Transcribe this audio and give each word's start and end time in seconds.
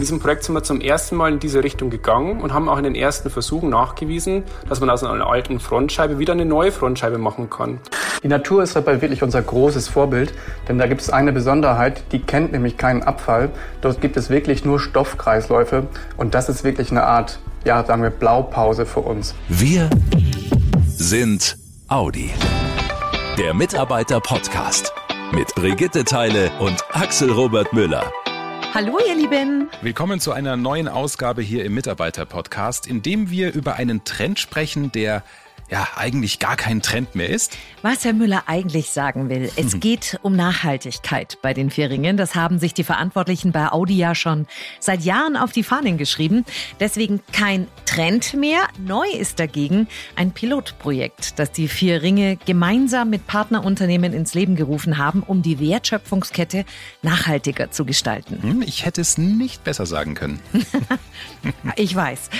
In 0.00 0.04
diesem 0.04 0.18
Projekt 0.18 0.44
sind 0.44 0.54
wir 0.54 0.62
zum 0.62 0.80
ersten 0.80 1.14
Mal 1.14 1.30
in 1.30 1.40
diese 1.40 1.62
Richtung 1.62 1.90
gegangen 1.90 2.40
und 2.40 2.54
haben 2.54 2.70
auch 2.70 2.78
in 2.78 2.84
den 2.84 2.94
ersten 2.94 3.28
Versuchen 3.28 3.68
nachgewiesen, 3.68 4.44
dass 4.66 4.80
man 4.80 4.88
aus 4.88 5.04
einer 5.04 5.26
alten 5.26 5.60
Frontscheibe 5.60 6.18
wieder 6.18 6.32
eine 6.32 6.46
neue 6.46 6.72
Frontscheibe 6.72 7.18
machen 7.18 7.50
kann. 7.50 7.80
Die 8.22 8.28
Natur 8.28 8.62
ist 8.62 8.74
dabei 8.74 9.02
wirklich 9.02 9.22
unser 9.22 9.42
großes 9.42 9.88
Vorbild, 9.88 10.32
denn 10.68 10.78
da 10.78 10.86
gibt 10.86 11.02
es 11.02 11.10
eine 11.10 11.34
Besonderheit, 11.34 12.02
die 12.12 12.18
kennt 12.18 12.52
nämlich 12.52 12.78
keinen 12.78 13.02
Abfall. 13.02 13.50
Dort 13.82 14.00
gibt 14.00 14.16
es 14.16 14.30
wirklich 14.30 14.64
nur 14.64 14.80
Stoffkreisläufe 14.80 15.86
und 16.16 16.32
das 16.32 16.48
ist 16.48 16.64
wirklich 16.64 16.90
eine 16.90 17.02
Art, 17.02 17.38
ja, 17.66 17.84
sagen 17.84 18.02
wir 18.02 18.08
Blaupause 18.08 18.86
für 18.86 19.00
uns. 19.00 19.34
Wir 19.50 19.90
sind 20.86 21.58
Audi. 21.88 22.30
Der 23.36 23.52
Mitarbeiter-Podcast 23.52 24.94
mit 25.32 25.54
Brigitte 25.54 26.04
Teile 26.04 26.50
und 26.58 26.82
Axel 26.94 27.30
Robert 27.30 27.74
Müller. 27.74 28.10
Hallo 28.72 28.98
ihr 29.04 29.16
Lieben. 29.16 29.68
Willkommen 29.82 30.20
zu 30.20 30.30
einer 30.30 30.56
neuen 30.56 30.86
Ausgabe 30.86 31.42
hier 31.42 31.64
im 31.64 31.74
Mitarbeiter-Podcast, 31.74 32.86
in 32.86 33.02
dem 33.02 33.28
wir 33.28 33.52
über 33.52 33.74
einen 33.74 34.04
Trend 34.04 34.38
sprechen, 34.38 34.92
der 34.92 35.24
ja 35.70 35.86
eigentlich 35.96 36.38
gar 36.38 36.56
kein 36.56 36.82
Trend 36.82 37.14
mehr 37.14 37.28
ist. 37.28 37.56
Was 37.82 38.04
Herr 38.04 38.12
Müller 38.12 38.42
eigentlich 38.46 38.90
sagen 38.90 39.28
will, 39.28 39.50
es 39.56 39.80
geht 39.80 40.18
um 40.22 40.36
Nachhaltigkeit 40.36 41.38
bei 41.42 41.54
den 41.54 41.70
Vierringen. 41.70 42.16
Das 42.16 42.34
haben 42.34 42.58
sich 42.58 42.74
die 42.74 42.84
Verantwortlichen 42.84 43.52
bei 43.52 43.70
Audi 43.70 43.96
ja 43.96 44.14
schon 44.14 44.46
seit 44.80 45.02
Jahren 45.02 45.36
auf 45.36 45.52
die 45.52 45.62
Fahnen 45.62 45.96
geschrieben. 45.96 46.44
Deswegen 46.78 47.20
kein 47.32 47.68
Trend 47.86 48.34
mehr. 48.34 48.68
Neu 48.78 49.06
ist 49.08 49.40
dagegen 49.40 49.88
ein 50.16 50.32
Pilotprojekt, 50.32 51.38
das 51.38 51.52
die 51.52 51.68
vier 51.68 52.02
Ringe 52.02 52.36
gemeinsam 52.36 53.10
mit 53.10 53.26
Partnerunternehmen 53.26 54.12
ins 54.12 54.34
Leben 54.34 54.56
gerufen 54.56 54.98
haben, 54.98 55.22
um 55.22 55.42
die 55.42 55.58
Wertschöpfungskette 55.58 56.64
nachhaltiger 57.02 57.70
zu 57.70 57.84
gestalten. 57.84 58.42
Hm, 58.42 58.62
ich 58.62 58.84
hätte 58.84 59.00
es 59.00 59.16
nicht 59.16 59.64
besser 59.64 59.86
sagen 59.86 60.14
können. 60.14 60.40
ich 61.76 61.94
weiß. 61.94 62.30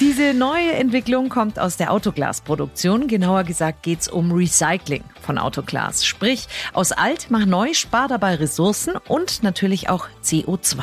Diese 0.00 0.34
neue 0.34 0.72
Entwicklung 0.72 1.28
kommt 1.28 1.58
aus 1.58 1.76
der 1.76 1.90
Autoglasproduktion. 1.90 2.63
Produktion. 2.64 3.08
Genauer 3.08 3.44
gesagt 3.44 3.82
geht 3.82 4.00
es 4.00 4.08
um 4.08 4.32
Recycling 4.32 5.04
von 5.20 5.36
Autoglas. 5.36 6.06
Sprich, 6.06 6.48
aus 6.72 6.92
alt 6.92 7.26
mach 7.28 7.44
neu, 7.44 7.74
spar 7.74 8.08
dabei 8.08 8.36
Ressourcen 8.36 8.94
und 9.06 9.42
natürlich 9.42 9.90
auch 9.90 10.08
CO2. 10.24 10.80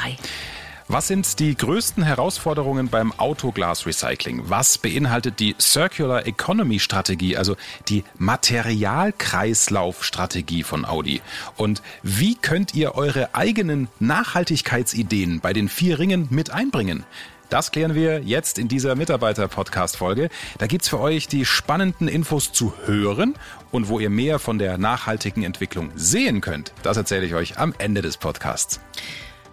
Was 0.88 1.08
sind 1.08 1.40
die 1.40 1.56
größten 1.56 2.04
Herausforderungen 2.04 2.90
beim 2.90 3.12
Autoglas-Recycling? 3.14 4.44
Was 4.48 4.78
beinhaltet 4.78 5.40
die 5.40 5.56
Circular 5.60 6.28
Economy 6.28 6.80
Strategie, 6.80 7.36
also 7.36 7.56
die 7.90 8.04
Materialkreislaufstrategie 8.20 10.62
von 10.62 10.86
Audi? 10.86 11.24
Und 11.56 11.82
wie 12.04 12.36
könnt 12.36 12.76
ihr 12.76 12.94
eure 12.94 13.34
eigenen 13.34 13.88
Nachhaltigkeitsideen 14.00 15.40
bei 15.40 15.54
den 15.54 15.68
vier 15.68 15.98
Ringen 15.98 16.28
mit 16.30 16.52
einbringen? 16.52 17.06
Das 17.52 17.72
klären 17.72 17.96
wir 17.96 18.22
jetzt 18.22 18.58
in 18.58 18.70
dieser 18.70 18.96
Mitarbeiter-Podcast-Folge. 18.96 20.30
Da 20.58 20.68
gibt's 20.68 20.88
für 20.88 21.02
euch 21.02 21.28
die 21.28 21.44
spannenden 21.44 22.08
Infos 22.08 22.54
zu 22.54 22.74
hören 22.86 23.36
und 23.72 23.90
wo 23.90 24.00
ihr 24.00 24.10
mehr 24.10 24.40
von 24.40 24.58
der 24.58 24.78
nachhaltigen 24.78 25.44
Entwicklung 25.44 25.92
sehen 25.96 26.40
könnt. 26.40 26.72
Das 26.82 26.96
erzähle 26.96 27.26
ich 27.26 27.36
euch 27.36 27.58
am 27.58 27.76
Ende 27.78 28.02
des 28.02 28.16
Podcasts. 28.16 28.80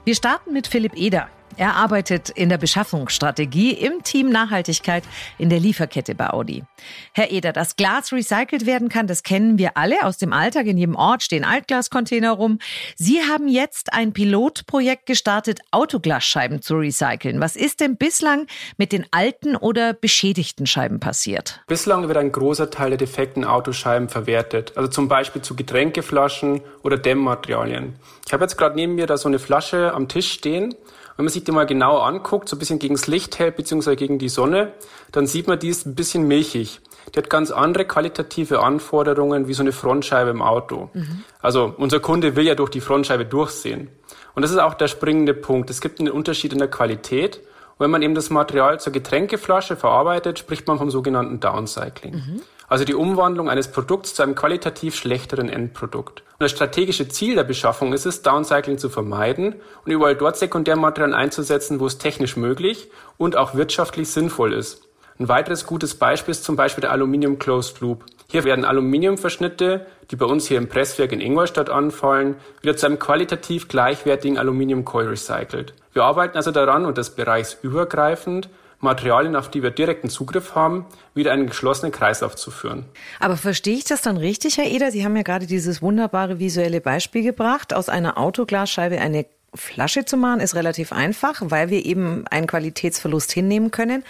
Wir 0.04 0.14
starten 0.14 0.52
mit 0.52 0.68
Philipp 0.68 0.92
Eder. 0.94 1.28
Er 1.56 1.74
arbeitet 1.74 2.30
in 2.30 2.48
der 2.48 2.58
Beschaffungsstrategie 2.58 3.72
im 3.72 4.02
Team 4.02 4.30
Nachhaltigkeit 4.30 5.02
in 5.38 5.50
der 5.50 5.58
Lieferkette 5.58 6.14
bei 6.14 6.30
Audi. 6.30 6.64
Herr 7.12 7.30
Eder, 7.30 7.52
dass 7.52 7.76
Glas 7.76 8.12
recycelt 8.12 8.66
werden 8.66 8.88
kann, 8.88 9.06
das 9.06 9.22
kennen 9.22 9.58
wir 9.58 9.76
alle 9.76 10.04
aus 10.04 10.18
dem 10.18 10.32
Alltag. 10.32 10.66
In 10.66 10.78
jedem 10.78 10.94
Ort 10.94 11.22
stehen 11.22 11.44
Altglascontainer 11.44 12.32
rum. 12.32 12.58
Sie 12.96 13.20
haben 13.20 13.48
jetzt 13.48 13.92
ein 13.92 14.12
Pilotprojekt 14.12 15.06
gestartet, 15.06 15.60
Autoglasscheiben 15.70 16.62
zu 16.62 16.76
recyceln. 16.76 17.40
Was 17.40 17.56
ist 17.56 17.80
denn 17.80 17.96
bislang 17.96 18.46
mit 18.76 18.92
den 18.92 19.06
alten 19.10 19.56
oder 19.56 19.94
beschädigten 19.94 20.66
Scheiben 20.66 21.00
passiert? 21.00 21.60
Bislang 21.66 22.06
wird 22.08 22.18
ein 22.18 22.32
großer 22.32 22.70
Teil 22.70 22.90
der 22.90 22.98
defekten 22.98 23.44
Autoscheiben 23.44 24.08
verwertet. 24.08 24.72
Also 24.76 24.88
zum 24.88 25.08
Beispiel 25.08 25.42
zu 25.42 25.56
Getränkeflaschen 25.56 26.60
oder 26.82 26.96
Dämmmaterialien. 26.96 27.94
Ich 28.26 28.32
habe 28.32 28.44
jetzt 28.44 28.56
gerade 28.56 28.76
neben 28.76 28.94
mir 28.94 29.06
da 29.06 29.16
so 29.16 29.28
eine 29.28 29.38
Flasche 29.38 29.92
am 29.94 30.08
Tisch 30.08 30.30
stehen. 30.30 30.74
Wenn 31.16 31.24
man 31.24 31.32
sich 31.32 31.37
die 31.44 31.52
mal 31.52 31.66
genau 31.66 31.98
anguckt, 31.98 32.48
so 32.48 32.56
ein 32.56 32.58
bisschen 32.58 32.78
gegen 32.78 32.94
das 32.94 33.06
Licht 33.06 33.38
hält, 33.38 33.56
beziehungsweise 33.56 33.96
gegen 33.96 34.18
die 34.18 34.28
Sonne, 34.28 34.72
dann 35.12 35.26
sieht 35.26 35.46
man, 35.46 35.58
die 35.58 35.68
ist 35.68 35.86
ein 35.86 35.94
bisschen 35.94 36.26
milchig. 36.26 36.80
Die 37.14 37.18
hat 37.18 37.30
ganz 37.30 37.50
andere 37.50 37.84
qualitative 37.84 38.60
Anforderungen 38.60 39.48
wie 39.48 39.54
so 39.54 39.62
eine 39.62 39.72
Frontscheibe 39.72 40.30
im 40.30 40.42
Auto. 40.42 40.90
Mhm. 40.92 41.24
Also 41.40 41.74
unser 41.76 42.00
Kunde 42.00 42.36
will 42.36 42.46
ja 42.46 42.54
durch 42.54 42.70
die 42.70 42.80
Frontscheibe 42.80 43.24
durchsehen. 43.24 43.88
Und 44.34 44.42
das 44.42 44.50
ist 44.50 44.58
auch 44.58 44.74
der 44.74 44.88
springende 44.88 45.34
Punkt. 45.34 45.70
Es 45.70 45.80
gibt 45.80 46.00
einen 46.00 46.10
Unterschied 46.10 46.52
in 46.52 46.58
der 46.58 46.68
Qualität. 46.68 47.40
Wenn 47.78 47.90
man 47.90 48.02
eben 48.02 48.14
das 48.14 48.30
Material 48.30 48.80
zur 48.80 48.92
Getränkeflasche 48.92 49.76
verarbeitet, 49.76 50.38
spricht 50.38 50.66
man 50.66 50.78
vom 50.78 50.90
sogenannten 50.90 51.40
Downcycling. 51.40 52.14
Mhm. 52.14 52.42
Also 52.68 52.84
die 52.84 52.94
Umwandlung 52.94 53.48
eines 53.48 53.68
Produkts 53.68 54.14
zu 54.14 54.22
einem 54.22 54.34
qualitativ 54.34 54.94
schlechteren 54.94 55.48
Endprodukt. 55.48 56.20
Und 56.20 56.40
das 56.40 56.50
strategische 56.50 57.08
Ziel 57.08 57.34
der 57.34 57.44
Beschaffung 57.44 57.94
ist 57.94 58.04
es, 58.04 58.20
Downcycling 58.20 58.76
zu 58.76 58.90
vermeiden 58.90 59.54
und 59.84 59.92
überall 59.92 60.16
dort 60.16 60.36
Sekundärmaterialien 60.36 61.14
einzusetzen, 61.14 61.80
wo 61.80 61.86
es 61.86 61.96
technisch 61.96 62.36
möglich 62.36 62.90
und 63.16 63.36
auch 63.36 63.54
wirtschaftlich 63.54 64.10
sinnvoll 64.10 64.52
ist. 64.52 64.82
Ein 65.18 65.28
weiteres 65.28 65.66
gutes 65.66 65.94
Beispiel 65.94 66.32
ist 66.32 66.44
zum 66.44 66.56
Beispiel 66.56 66.82
der 66.82 66.92
Aluminium 66.92 67.38
Closed 67.38 67.80
Loop. 67.80 68.04
Hier 68.30 68.44
werden 68.44 68.66
Aluminiumverschnitte, 68.66 69.86
die 70.10 70.16
bei 70.16 70.26
uns 70.26 70.46
hier 70.46 70.58
im 70.58 70.68
Presswerk 70.68 71.12
in 71.12 71.20
Ingolstadt 71.22 71.70
anfallen, 71.70 72.36
wieder 72.60 72.76
zu 72.76 72.84
einem 72.84 72.98
qualitativ 72.98 73.68
gleichwertigen 73.68 74.36
Aluminiumcoil 74.36 75.08
recycelt. 75.08 75.72
Wir 75.94 76.04
arbeiten 76.04 76.36
also 76.36 76.50
daran 76.50 76.84
und 76.84 76.98
das 76.98 77.16
bereichsübergreifend, 77.16 78.50
Materialien, 78.80 79.34
auf 79.34 79.50
die 79.50 79.62
wir 79.62 79.70
direkten 79.70 80.10
Zugriff 80.10 80.54
haben, 80.54 80.84
wieder 81.14 81.32
einen 81.32 81.46
geschlossenen 81.46 81.90
Kreislauf 81.90 82.36
zu 82.36 82.50
führen. 82.50 82.84
Aber 83.18 83.38
verstehe 83.38 83.78
ich 83.78 83.84
das 83.84 84.02
dann 84.02 84.18
richtig, 84.18 84.58
Herr 84.58 84.66
Eder? 84.66 84.90
Sie 84.90 85.06
haben 85.06 85.16
ja 85.16 85.22
gerade 85.22 85.46
dieses 85.46 85.80
wunderbare 85.80 86.38
visuelle 86.38 86.82
Beispiel 86.82 87.22
gebracht. 87.22 87.72
Aus 87.72 87.88
einer 87.88 88.18
Autoglasscheibe 88.18 89.00
eine 89.00 89.24
Flasche 89.54 90.04
zu 90.04 90.18
machen, 90.18 90.40
ist 90.40 90.54
relativ 90.54 90.92
einfach, 90.92 91.40
weil 91.46 91.70
wir 91.70 91.86
eben 91.86 92.26
einen 92.28 92.46
Qualitätsverlust 92.46 93.32
hinnehmen 93.32 93.70
können. 93.70 94.04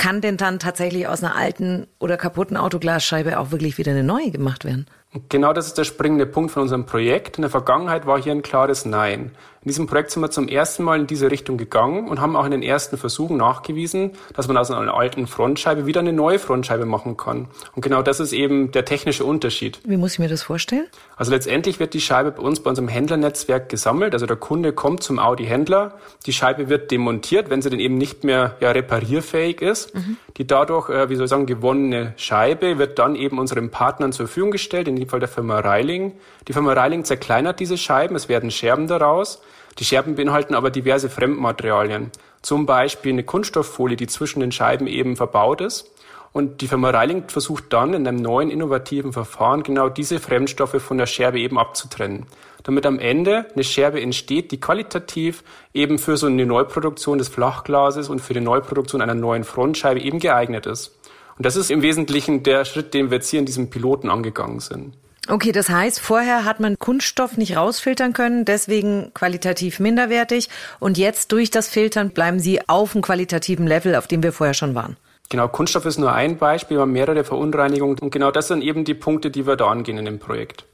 Kann 0.00 0.22
denn 0.22 0.38
dann 0.38 0.58
tatsächlich 0.58 1.06
aus 1.06 1.22
einer 1.22 1.36
alten 1.36 1.86
oder 1.98 2.16
kaputten 2.16 2.56
Autoglasscheibe 2.56 3.38
auch 3.38 3.50
wirklich 3.50 3.76
wieder 3.76 3.92
eine 3.92 4.02
neue 4.02 4.30
gemacht 4.30 4.64
werden? 4.64 4.86
Genau 5.28 5.52
das 5.52 5.66
ist 5.66 5.76
der 5.76 5.84
springende 5.84 6.24
Punkt 6.24 6.52
von 6.52 6.62
unserem 6.62 6.86
Projekt. 6.86 7.36
In 7.36 7.42
der 7.42 7.50
Vergangenheit 7.50 8.06
war 8.06 8.18
hier 8.18 8.32
ein 8.32 8.40
klares 8.40 8.86
Nein. 8.86 9.32
In 9.62 9.68
diesem 9.68 9.86
Projekt 9.86 10.10
sind 10.10 10.22
wir 10.22 10.30
zum 10.30 10.48
ersten 10.48 10.84
Mal 10.84 11.00
in 11.00 11.06
diese 11.06 11.30
Richtung 11.30 11.58
gegangen 11.58 12.08
und 12.08 12.18
haben 12.18 12.34
auch 12.34 12.46
in 12.46 12.50
den 12.50 12.62
ersten 12.62 12.96
Versuchen 12.96 13.36
nachgewiesen, 13.36 14.12
dass 14.34 14.48
man 14.48 14.56
aus 14.56 14.70
einer 14.70 14.94
alten 14.94 15.26
Frontscheibe 15.26 15.84
wieder 15.84 16.00
eine 16.00 16.14
neue 16.14 16.38
Frontscheibe 16.38 16.86
machen 16.86 17.18
kann. 17.18 17.46
Und 17.74 17.82
genau 17.82 18.00
das 18.00 18.20
ist 18.20 18.32
eben 18.32 18.70
der 18.70 18.86
technische 18.86 19.26
Unterschied. 19.26 19.78
Wie 19.84 19.98
muss 19.98 20.14
ich 20.14 20.18
mir 20.18 20.28
das 20.28 20.44
vorstellen? 20.44 20.86
Also 21.14 21.30
letztendlich 21.30 21.78
wird 21.78 21.92
die 21.92 22.00
Scheibe 22.00 22.30
bei 22.30 22.40
uns 22.40 22.60
bei 22.60 22.70
unserem 22.70 22.88
Händlernetzwerk 22.88 23.68
gesammelt. 23.68 24.14
Also 24.14 24.24
der 24.24 24.36
Kunde 24.36 24.72
kommt 24.72 25.02
zum 25.02 25.18
Audi-Händler, 25.18 25.98
die 26.24 26.32
Scheibe 26.32 26.70
wird 26.70 26.90
demontiert, 26.90 27.50
wenn 27.50 27.60
sie 27.60 27.68
denn 27.68 27.80
eben 27.80 27.98
nicht 27.98 28.24
mehr 28.24 28.56
ja, 28.60 28.70
reparierfähig 28.70 29.60
ist. 29.60 29.94
Mhm. 29.94 30.16
Die 30.38 30.46
dadurch, 30.46 30.88
äh, 30.88 31.10
wie 31.10 31.16
soll 31.16 31.24
ich 31.24 31.30
sagen, 31.30 31.44
gewonnene 31.44 32.14
Scheibe 32.16 32.78
wird 32.78 32.98
dann 32.98 33.14
eben 33.14 33.38
unseren 33.38 33.68
Partnern 33.68 34.12
zur 34.12 34.26
Verfügung 34.26 34.52
gestellt, 34.52 34.88
in 34.88 34.96
dem 34.96 35.06
Fall 35.06 35.20
der 35.20 35.28
Firma 35.28 35.60
Reiling. 35.60 36.12
Die 36.48 36.54
Firma 36.54 36.72
Reiling 36.72 37.04
zerkleinert 37.04 37.60
diese 37.60 37.76
Scheiben, 37.76 38.16
es 38.16 38.30
werden 38.30 38.50
Scherben 38.50 38.86
daraus. 38.86 39.42
Die 39.78 39.84
Scherben 39.84 40.14
beinhalten 40.14 40.54
aber 40.54 40.70
diverse 40.70 41.08
Fremdmaterialien. 41.08 42.10
Zum 42.42 42.66
Beispiel 42.66 43.12
eine 43.12 43.24
Kunststofffolie, 43.24 43.96
die 43.96 44.06
zwischen 44.06 44.40
den 44.40 44.52
Scheiben 44.52 44.86
eben 44.86 45.16
verbaut 45.16 45.60
ist. 45.60 45.90
Und 46.32 46.60
die 46.60 46.68
Firma 46.68 46.90
Reiling 46.90 47.28
versucht 47.28 47.72
dann 47.72 47.92
in 47.92 48.06
einem 48.06 48.22
neuen 48.22 48.50
innovativen 48.50 49.12
Verfahren 49.12 49.64
genau 49.64 49.88
diese 49.88 50.20
Fremdstoffe 50.20 50.80
von 50.80 50.96
der 50.96 51.06
Scherbe 51.06 51.40
eben 51.40 51.58
abzutrennen. 51.58 52.26
Damit 52.62 52.86
am 52.86 52.98
Ende 53.00 53.46
eine 53.52 53.64
Scherbe 53.64 54.00
entsteht, 54.00 54.52
die 54.52 54.60
qualitativ 54.60 55.42
eben 55.74 55.98
für 55.98 56.16
so 56.16 56.26
eine 56.26 56.46
Neuproduktion 56.46 57.18
des 57.18 57.28
Flachglases 57.28 58.08
und 58.08 58.20
für 58.20 58.34
die 58.34 58.40
Neuproduktion 58.40 59.02
einer 59.02 59.14
neuen 59.14 59.44
Frontscheibe 59.44 60.00
eben 60.00 60.20
geeignet 60.20 60.66
ist. 60.66 60.96
Und 61.36 61.46
das 61.46 61.56
ist 61.56 61.70
im 61.70 61.82
Wesentlichen 61.82 62.42
der 62.42 62.64
Schritt, 62.64 62.94
den 62.94 63.10
wir 63.10 63.16
jetzt 63.16 63.30
hier 63.30 63.40
in 63.40 63.46
diesem 63.46 63.70
Piloten 63.70 64.08
angegangen 64.08 64.60
sind. 64.60 64.94
Okay, 65.30 65.52
das 65.52 65.70
heißt, 65.70 66.00
vorher 66.00 66.44
hat 66.44 66.58
man 66.58 66.76
Kunststoff 66.76 67.36
nicht 67.36 67.56
rausfiltern 67.56 68.12
können, 68.12 68.44
deswegen 68.44 69.12
qualitativ 69.14 69.78
minderwertig. 69.78 70.48
Und 70.80 70.98
jetzt 70.98 71.30
durch 71.30 71.52
das 71.52 71.68
Filtern 71.68 72.10
bleiben 72.10 72.40
sie 72.40 72.68
auf 72.68 72.96
einem 72.96 73.02
qualitativen 73.02 73.64
Level, 73.64 73.94
auf 73.94 74.08
dem 74.08 74.24
wir 74.24 74.32
vorher 74.32 74.54
schon 74.54 74.74
waren. 74.74 74.96
Genau, 75.28 75.46
Kunststoff 75.46 75.86
ist 75.86 75.98
nur 75.98 76.12
ein 76.12 76.38
Beispiel, 76.38 76.78
wir 76.78 76.82
haben 76.82 76.90
mehrere 76.90 77.22
Verunreinigungen. 77.22 77.96
Und 78.00 78.10
genau 78.10 78.32
das 78.32 78.48
sind 78.48 78.62
eben 78.62 78.84
die 78.84 78.94
Punkte, 78.94 79.30
die 79.30 79.46
wir 79.46 79.54
da 79.54 79.68
angehen 79.68 79.98
in 79.98 80.04
dem 80.04 80.18
Projekt. 80.18 80.64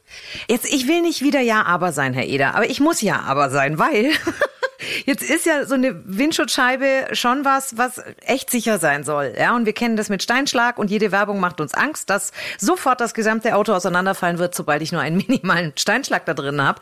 Jetzt, 0.49 0.73
ich 0.73 0.89
will 0.89 1.03
nicht 1.03 1.21
wieder 1.21 1.41
Ja, 1.41 1.65
aber 1.65 1.93
sein, 1.93 2.15
Herr 2.15 2.25
Eder, 2.25 2.55
aber 2.55 2.71
ich 2.71 2.81
muss 2.81 3.03
Ja, 3.03 3.21
aber 3.27 3.51
sein, 3.51 3.79
weil 3.79 4.13
Jetzt 5.05 5.23
ist 5.23 5.47
ja 5.47 5.65
so 5.65 5.75
eine 5.75 6.03
Windschutzscheibe 6.05 7.09
schon 7.13 7.45
was, 7.45 7.77
was 7.77 8.03
echt 8.23 8.51
sicher 8.51 8.79
sein 8.79 9.05
soll. 9.05 9.35
Ja, 9.39 9.55
und 9.57 9.67
wir 9.67 9.73
kennen 9.73 9.97
das 9.97 10.09
mit 10.09 10.23
Steinschlag 10.23 10.79
und 10.79 10.91
jede 10.91 11.13
Werbung 11.13 11.41
macht 11.41 11.61
uns 11.61 11.75
Angst, 11.75 12.11
dass 12.11 12.33
sofort 12.59 13.01
das 13.01 13.15
gesamte 13.15 13.55
Auto 13.55 13.73
auseinanderfallen 13.73 14.39
wird, 14.39 14.55
sobald 14.55 14.83
ich 14.83 14.93
nur 14.93 15.01
einen 15.01 15.17
minimalen 15.29 15.73
Steinschlag 15.77 16.27
da 16.27 16.35
drin 16.35 16.63
habe. 16.63 16.81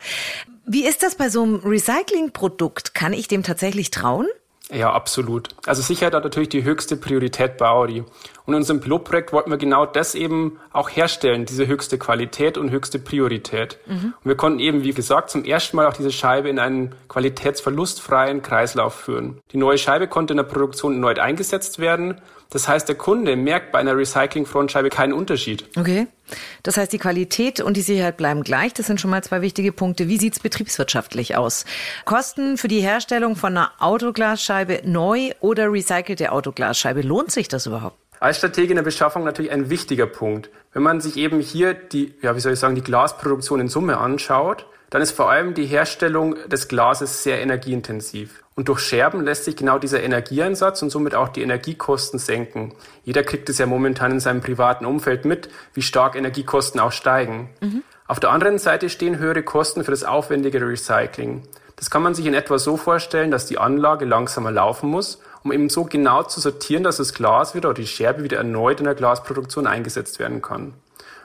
Wie 0.65 0.85
ist 0.85 1.03
das 1.03 1.15
bei 1.15 1.29
so 1.29 1.43
einem 1.43 1.55
Recyclingprodukt? 1.57 2.95
Kann 2.95 3.13
ich 3.13 3.27
dem 3.27 3.43
tatsächlich 3.43 3.91
trauen? 3.91 4.27
Ja, 4.73 4.91
absolut. 4.91 5.49
Also 5.67 5.81
Sicherheit 5.83 6.15
hat 6.15 6.23
natürlich 6.23 6.49
die 6.49 6.63
höchste 6.63 6.97
Priorität 6.97 7.57
bei 7.57 7.67
Audi. 7.67 7.99
Und 7.99 8.53
in 8.53 8.55
unserem 8.55 8.81
Pilotprojekt 8.81 9.31
wollten 9.31 9.51
wir 9.51 9.57
genau 9.57 9.85
das 9.85 10.15
eben 10.15 10.59
auch 10.71 10.89
herstellen, 10.89 11.45
diese 11.45 11.67
höchste 11.67 11.97
Qualität 11.99 12.57
und 12.57 12.71
höchste 12.71 12.97
Priorität. 12.97 13.77
Mhm. 13.85 14.13
Und 14.17 14.25
wir 14.25 14.35
konnten 14.35 14.59
eben, 14.59 14.83
wie 14.83 14.93
gesagt, 14.93 15.29
zum 15.29 15.43
ersten 15.43 15.77
Mal 15.77 15.85
auch 15.85 15.93
diese 15.93 16.11
Scheibe 16.11 16.49
in 16.49 16.57
einen 16.57 16.95
qualitätsverlustfreien 17.09 18.41
Kreislauf 18.41 18.95
führen. 18.95 19.39
Die 19.51 19.57
neue 19.57 19.77
Scheibe 19.77 20.07
konnte 20.07 20.33
in 20.33 20.37
der 20.37 20.43
Produktion 20.43 20.93
erneut 20.93 21.19
eingesetzt 21.19 21.77
werden. 21.77 22.21
Das 22.49 22.67
heißt, 22.67 22.87
der 22.87 22.95
Kunde 22.95 23.35
merkt 23.35 23.71
bei 23.71 23.79
einer 23.79 23.97
Recycling-Frontscheibe 23.97 24.89
keinen 24.89 25.13
Unterschied. 25.13 25.65
Okay. 25.77 26.07
Das 26.63 26.77
heißt, 26.77 26.91
die 26.93 26.97
Qualität 26.97 27.59
und 27.59 27.77
die 27.77 27.81
Sicherheit 27.81 28.17
bleiben 28.17 28.43
gleich. 28.43 28.73
Das 28.73 28.87
sind 28.87 28.99
schon 28.99 29.11
mal 29.11 29.23
zwei 29.23 29.41
wichtige 29.41 29.71
Punkte. 29.71 30.07
Wie 30.07 30.17
sieht's 30.17 30.39
betriebswirtschaftlich 30.39 31.35
aus? 31.35 31.65
Kosten 32.05 32.57
für 32.57 32.67
die 32.67 32.79
Herstellung 32.79 33.35
von 33.35 33.57
einer 33.57 33.71
Autoglasscheibe 33.79 34.81
neu 34.85 35.31
oder 35.39 35.71
recycelte 35.71 36.31
Autoglasscheibe. 36.31 37.01
Lohnt 37.01 37.31
sich 37.31 37.47
das 37.47 37.65
überhaupt? 37.65 37.97
Als 38.19 38.37
Strategie 38.37 38.69
in 38.69 38.77
der 38.77 38.83
Beschaffung 38.83 39.23
natürlich 39.23 39.51
ein 39.51 39.69
wichtiger 39.69 40.07
Punkt. 40.07 40.49
Wenn 40.73 40.83
man 40.83 41.01
sich 41.01 41.17
eben 41.17 41.39
hier 41.41 41.73
die, 41.73 42.15
ja, 42.21 42.35
wie 42.35 42.39
soll 42.39 42.53
ich 42.53 42.59
sagen, 42.59 42.75
die 42.75 42.81
Glasproduktion 42.81 43.59
in 43.59 43.67
Summe 43.67 43.97
anschaut, 43.97 44.65
dann 44.89 45.01
ist 45.01 45.11
vor 45.11 45.29
allem 45.29 45.53
die 45.53 45.65
Herstellung 45.65 46.35
des 46.47 46.67
Glases 46.67 47.23
sehr 47.23 47.41
energieintensiv. 47.41 48.44
Und 48.55 48.69
durch 48.69 48.79
Scherben 48.79 49.25
lässt 49.25 49.43
sich 49.43 49.57
genau 49.57 49.79
dieser 49.79 50.01
Energieeinsatz 50.01 50.81
und 50.81 50.89
somit 50.89 51.13
auch 51.13 51.27
die 51.27 51.41
Energiekosten 51.41 52.19
senken. 52.19 52.73
Jeder 53.03 53.23
kriegt 53.23 53.49
es 53.49 53.57
ja 53.57 53.65
momentan 53.65 54.11
in 54.11 54.19
seinem 54.21 54.39
privaten 54.39 54.85
Umfeld 54.85 55.25
mit, 55.25 55.49
wie 55.73 55.81
stark 55.81 56.15
Energiekosten 56.15 56.79
auch 56.79 56.93
steigen. 56.93 57.49
Mhm. 57.59 57.83
Auf 58.07 58.21
der 58.21 58.31
anderen 58.31 58.57
Seite 58.57 58.89
stehen 58.89 59.17
höhere 59.17 59.43
Kosten 59.43 59.83
für 59.83 59.91
das 59.91 60.05
aufwendige 60.05 60.61
Recycling. 60.61 61.43
Das 61.75 61.89
kann 61.89 62.01
man 62.01 62.15
sich 62.15 62.25
in 62.25 62.33
etwa 62.33 62.57
so 62.57 62.77
vorstellen, 62.77 63.29
dass 63.29 63.45
die 63.45 63.57
Anlage 63.57 64.05
langsamer 64.05 64.51
laufen 64.51 64.89
muss, 64.89 65.19
um 65.43 65.51
eben 65.51 65.69
so 65.69 65.83
genau 65.83 66.23
zu 66.23 66.39
sortieren, 66.39 66.83
dass 66.83 66.97
das 66.97 67.13
Glas 67.13 67.55
wieder 67.55 67.69
oder 67.69 67.81
die 67.81 67.87
Scherbe 67.87 68.23
wieder 68.23 68.37
erneut 68.37 68.79
in 68.79 68.85
der 68.85 68.95
Glasproduktion 68.95 69.67
eingesetzt 69.67 70.17
werden 70.19 70.41
kann. 70.41 70.73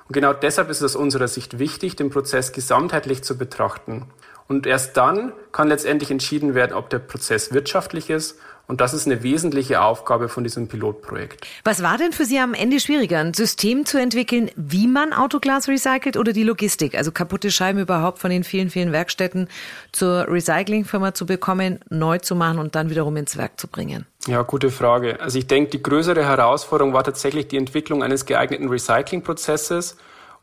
Und 0.08 0.14
genau 0.14 0.32
deshalb 0.32 0.68
ist 0.70 0.80
es 0.80 0.96
aus 0.96 1.00
unserer 1.00 1.28
Sicht 1.28 1.60
wichtig, 1.60 1.94
den 1.94 2.10
Prozess 2.10 2.50
gesamtheitlich 2.50 3.22
zu 3.22 3.38
betrachten. 3.38 4.06
Und 4.50 4.66
erst 4.66 4.96
dann 4.96 5.32
kann 5.52 5.68
letztendlich 5.68 6.10
entschieden 6.10 6.56
werden, 6.56 6.72
ob 6.72 6.90
der 6.90 6.98
Prozess 6.98 7.52
wirtschaftlich 7.52 8.10
ist. 8.10 8.36
Und 8.66 8.80
das 8.80 8.94
ist 8.94 9.06
eine 9.06 9.22
wesentliche 9.22 9.80
Aufgabe 9.80 10.28
von 10.28 10.42
diesem 10.42 10.66
Pilotprojekt. 10.66 11.46
Was 11.62 11.84
war 11.84 11.98
denn 11.98 12.10
für 12.12 12.24
Sie 12.24 12.36
am 12.40 12.52
Ende 12.54 12.80
schwieriger, 12.80 13.20
ein 13.20 13.32
System 13.32 13.86
zu 13.86 13.96
entwickeln, 13.96 14.50
wie 14.56 14.88
man 14.88 15.12
Autoglas 15.12 15.68
recycelt 15.68 16.16
oder 16.16 16.32
die 16.32 16.42
Logistik? 16.42 16.96
Also 16.96 17.12
kaputte 17.12 17.52
Scheiben 17.52 17.78
überhaupt 17.78 18.18
von 18.18 18.32
den 18.32 18.42
vielen, 18.42 18.70
vielen 18.70 18.90
Werkstätten 18.90 19.46
zur 19.92 20.26
Recyclingfirma 20.26 21.14
zu 21.14 21.26
bekommen, 21.26 21.78
neu 21.88 22.18
zu 22.18 22.34
machen 22.34 22.58
und 22.58 22.74
dann 22.74 22.90
wiederum 22.90 23.16
ins 23.18 23.36
Werk 23.36 23.60
zu 23.60 23.68
bringen? 23.68 24.04
Ja, 24.26 24.42
gute 24.42 24.72
Frage. 24.72 25.20
Also 25.20 25.38
ich 25.38 25.46
denke, 25.46 25.70
die 25.70 25.82
größere 25.82 26.24
Herausforderung 26.24 26.92
war 26.92 27.04
tatsächlich 27.04 27.46
die 27.46 27.56
Entwicklung 27.56 28.02
eines 28.02 28.26
geeigneten 28.26 28.68
Recyclingprozesses 28.68 29.96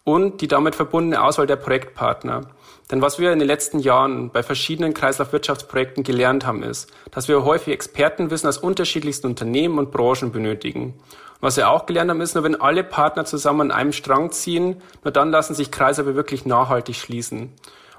und 0.07 0.39
die 0.39 0.47
damit 0.47 0.73
verbundene 0.73 1.21
Auswahl 1.21 1.47
der 1.47 1.57
Projektpartner. 1.57 2.43
Denn 2.89 3.01
was 3.01 3.19
wir 3.19 3.33
in 3.33 3.39
den 3.39 3.47
letzten 3.47 3.79
Jahren 3.79 4.29
bei 4.29 4.41
verschiedenen 4.41 4.93
Kreislaufwirtschaftsprojekten 4.93 6.05
gelernt 6.05 6.45
haben, 6.45 6.63
ist, 6.63 6.89
dass 7.11 7.27
wir 7.27 7.43
häufig 7.43 7.73
Expertenwissen 7.73 8.47
aus 8.47 8.57
unterschiedlichsten 8.57 9.27
Unternehmen 9.27 9.77
und 9.77 9.91
Branchen 9.91 10.31
benötigen. 10.31 10.93
Und 10.93 11.41
was 11.41 11.57
wir 11.57 11.69
auch 11.69 11.85
gelernt 11.85 12.09
haben, 12.09 12.21
ist, 12.21 12.35
nur 12.35 12.45
wenn 12.45 12.55
alle 12.55 12.85
Partner 12.85 13.25
zusammen 13.25 13.69
an 13.69 13.71
einem 13.71 13.91
Strang 13.91 14.31
ziehen, 14.31 14.81
nur 15.03 15.11
dann 15.11 15.29
lassen 15.29 15.55
sich 15.55 15.71
Kreislaufe 15.71 16.15
wirklich 16.15 16.45
nachhaltig 16.45 16.95
schließen. 16.95 17.51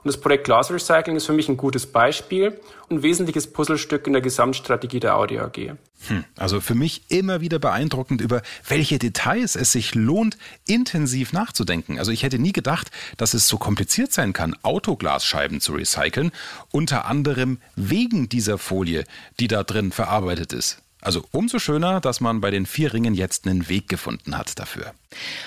Und 0.08 0.14
das 0.14 0.22
Projekt 0.22 0.44
Glass 0.44 0.70
Recycling 0.70 1.16
ist 1.16 1.26
für 1.26 1.34
mich 1.34 1.50
ein 1.50 1.58
gutes 1.58 1.84
Beispiel 1.84 2.58
und 2.88 3.02
wesentliches 3.02 3.46
Puzzlestück 3.52 4.06
in 4.06 4.14
der 4.14 4.22
Gesamtstrategie 4.22 5.00
der 5.00 5.16
Audi 5.16 5.38
AG. 5.38 5.74
Hm, 6.06 6.24
also 6.34 6.62
für 6.62 6.74
mich 6.74 7.02
immer 7.10 7.42
wieder 7.42 7.58
beeindruckend, 7.58 8.22
über 8.22 8.40
welche 8.66 8.98
Details 8.98 9.54
es 9.54 9.72
sich 9.72 9.94
lohnt, 9.94 10.38
intensiv 10.66 11.34
nachzudenken. 11.34 11.98
Also 11.98 12.10
ich 12.10 12.22
hätte 12.22 12.38
nie 12.38 12.52
gedacht, 12.52 12.90
dass 13.18 13.34
es 13.34 13.48
so 13.48 13.58
kompliziert 13.58 14.10
sein 14.10 14.32
kann, 14.32 14.56
Autoglasscheiben 14.62 15.60
zu 15.60 15.74
recyceln, 15.74 16.32
unter 16.72 17.04
anderem 17.04 17.58
wegen 17.76 18.30
dieser 18.30 18.56
Folie, 18.56 19.04
die 19.40 19.48
da 19.48 19.62
drin 19.62 19.92
verarbeitet 19.92 20.54
ist. 20.54 20.78
Also 21.00 21.24
umso 21.30 21.60
schöner, 21.60 22.00
dass 22.00 22.20
man 22.20 22.40
bei 22.40 22.50
den 22.50 22.66
vier 22.66 22.92
Ringen 22.92 23.14
jetzt 23.14 23.46
einen 23.46 23.68
Weg 23.68 23.88
gefunden 23.88 24.36
hat 24.36 24.58
dafür. 24.58 24.92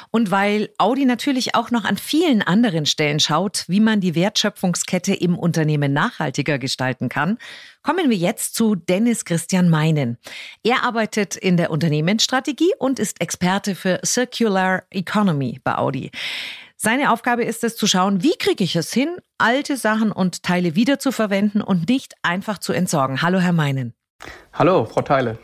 Und 0.10 0.32
weil 0.32 0.70
Audi 0.78 1.06
natürlich 1.06 1.56
auch 1.56 1.72
noch 1.72 1.84
an 1.84 1.98
vielen 1.98 2.42
anderen 2.42 2.86
Stellen 2.86 3.20
schaut, 3.20 3.66
wie 3.68 3.82
man 3.82 4.00
die 4.00 4.16
Wertschöpfungskette 4.16 5.14
im 5.14 5.38
Unternehmen 5.38 5.92
nachhaltiger 5.92 6.58
gestalten 6.58 7.10
kann, 7.10 7.38
kommen 7.84 8.10
wir 8.10 8.18
jetzt 8.18 8.56
zu 8.56 8.76
Dennis 8.76 9.26
Christian 9.26 9.70
Meinen. 9.70 10.18
Er 10.64 10.84
arbeitet 10.84 11.36
in 11.36 11.58
der 11.58 11.70
Unternehmensstrategie 11.70 12.72
und 12.80 12.98
ist 12.98 13.20
Experte 13.20 13.76
für 13.76 14.00
Circular 14.06 14.84
Economy 14.90 15.60
bei 15.64 15.78
Audi. 15.78 16.12
Seine 16.78 17.12
Aufgabe 17.12 17.44
ist 17.44 17.64
es 17.64 17.76
zu 17.76 17.86
schauen, 17.86 18.24
wie 18.24 18.36
kriege 18.40 18.64
ich 18.64 18.76
es 18.76 18.92
hin, 18.92 19.18
alte 19.38 19.78
Sachen 19.78 20.12
und 20.12 20.42
Teile 20.42 20.76
wiederzuverwenden 20.76 21.62
und 21.62 21.90
nicht 21.90 22.16
einfach 22.24 22.58
zu 22.58 22.74
entsorgen. 22.74 23.22
Hallo, 23.22 23.40
Herr 23.40 23.54
Meinen. 23.54 23.94
Hallo, 24.54 24.86
Frau 24.86 25.02
Teile. 25.02 25.38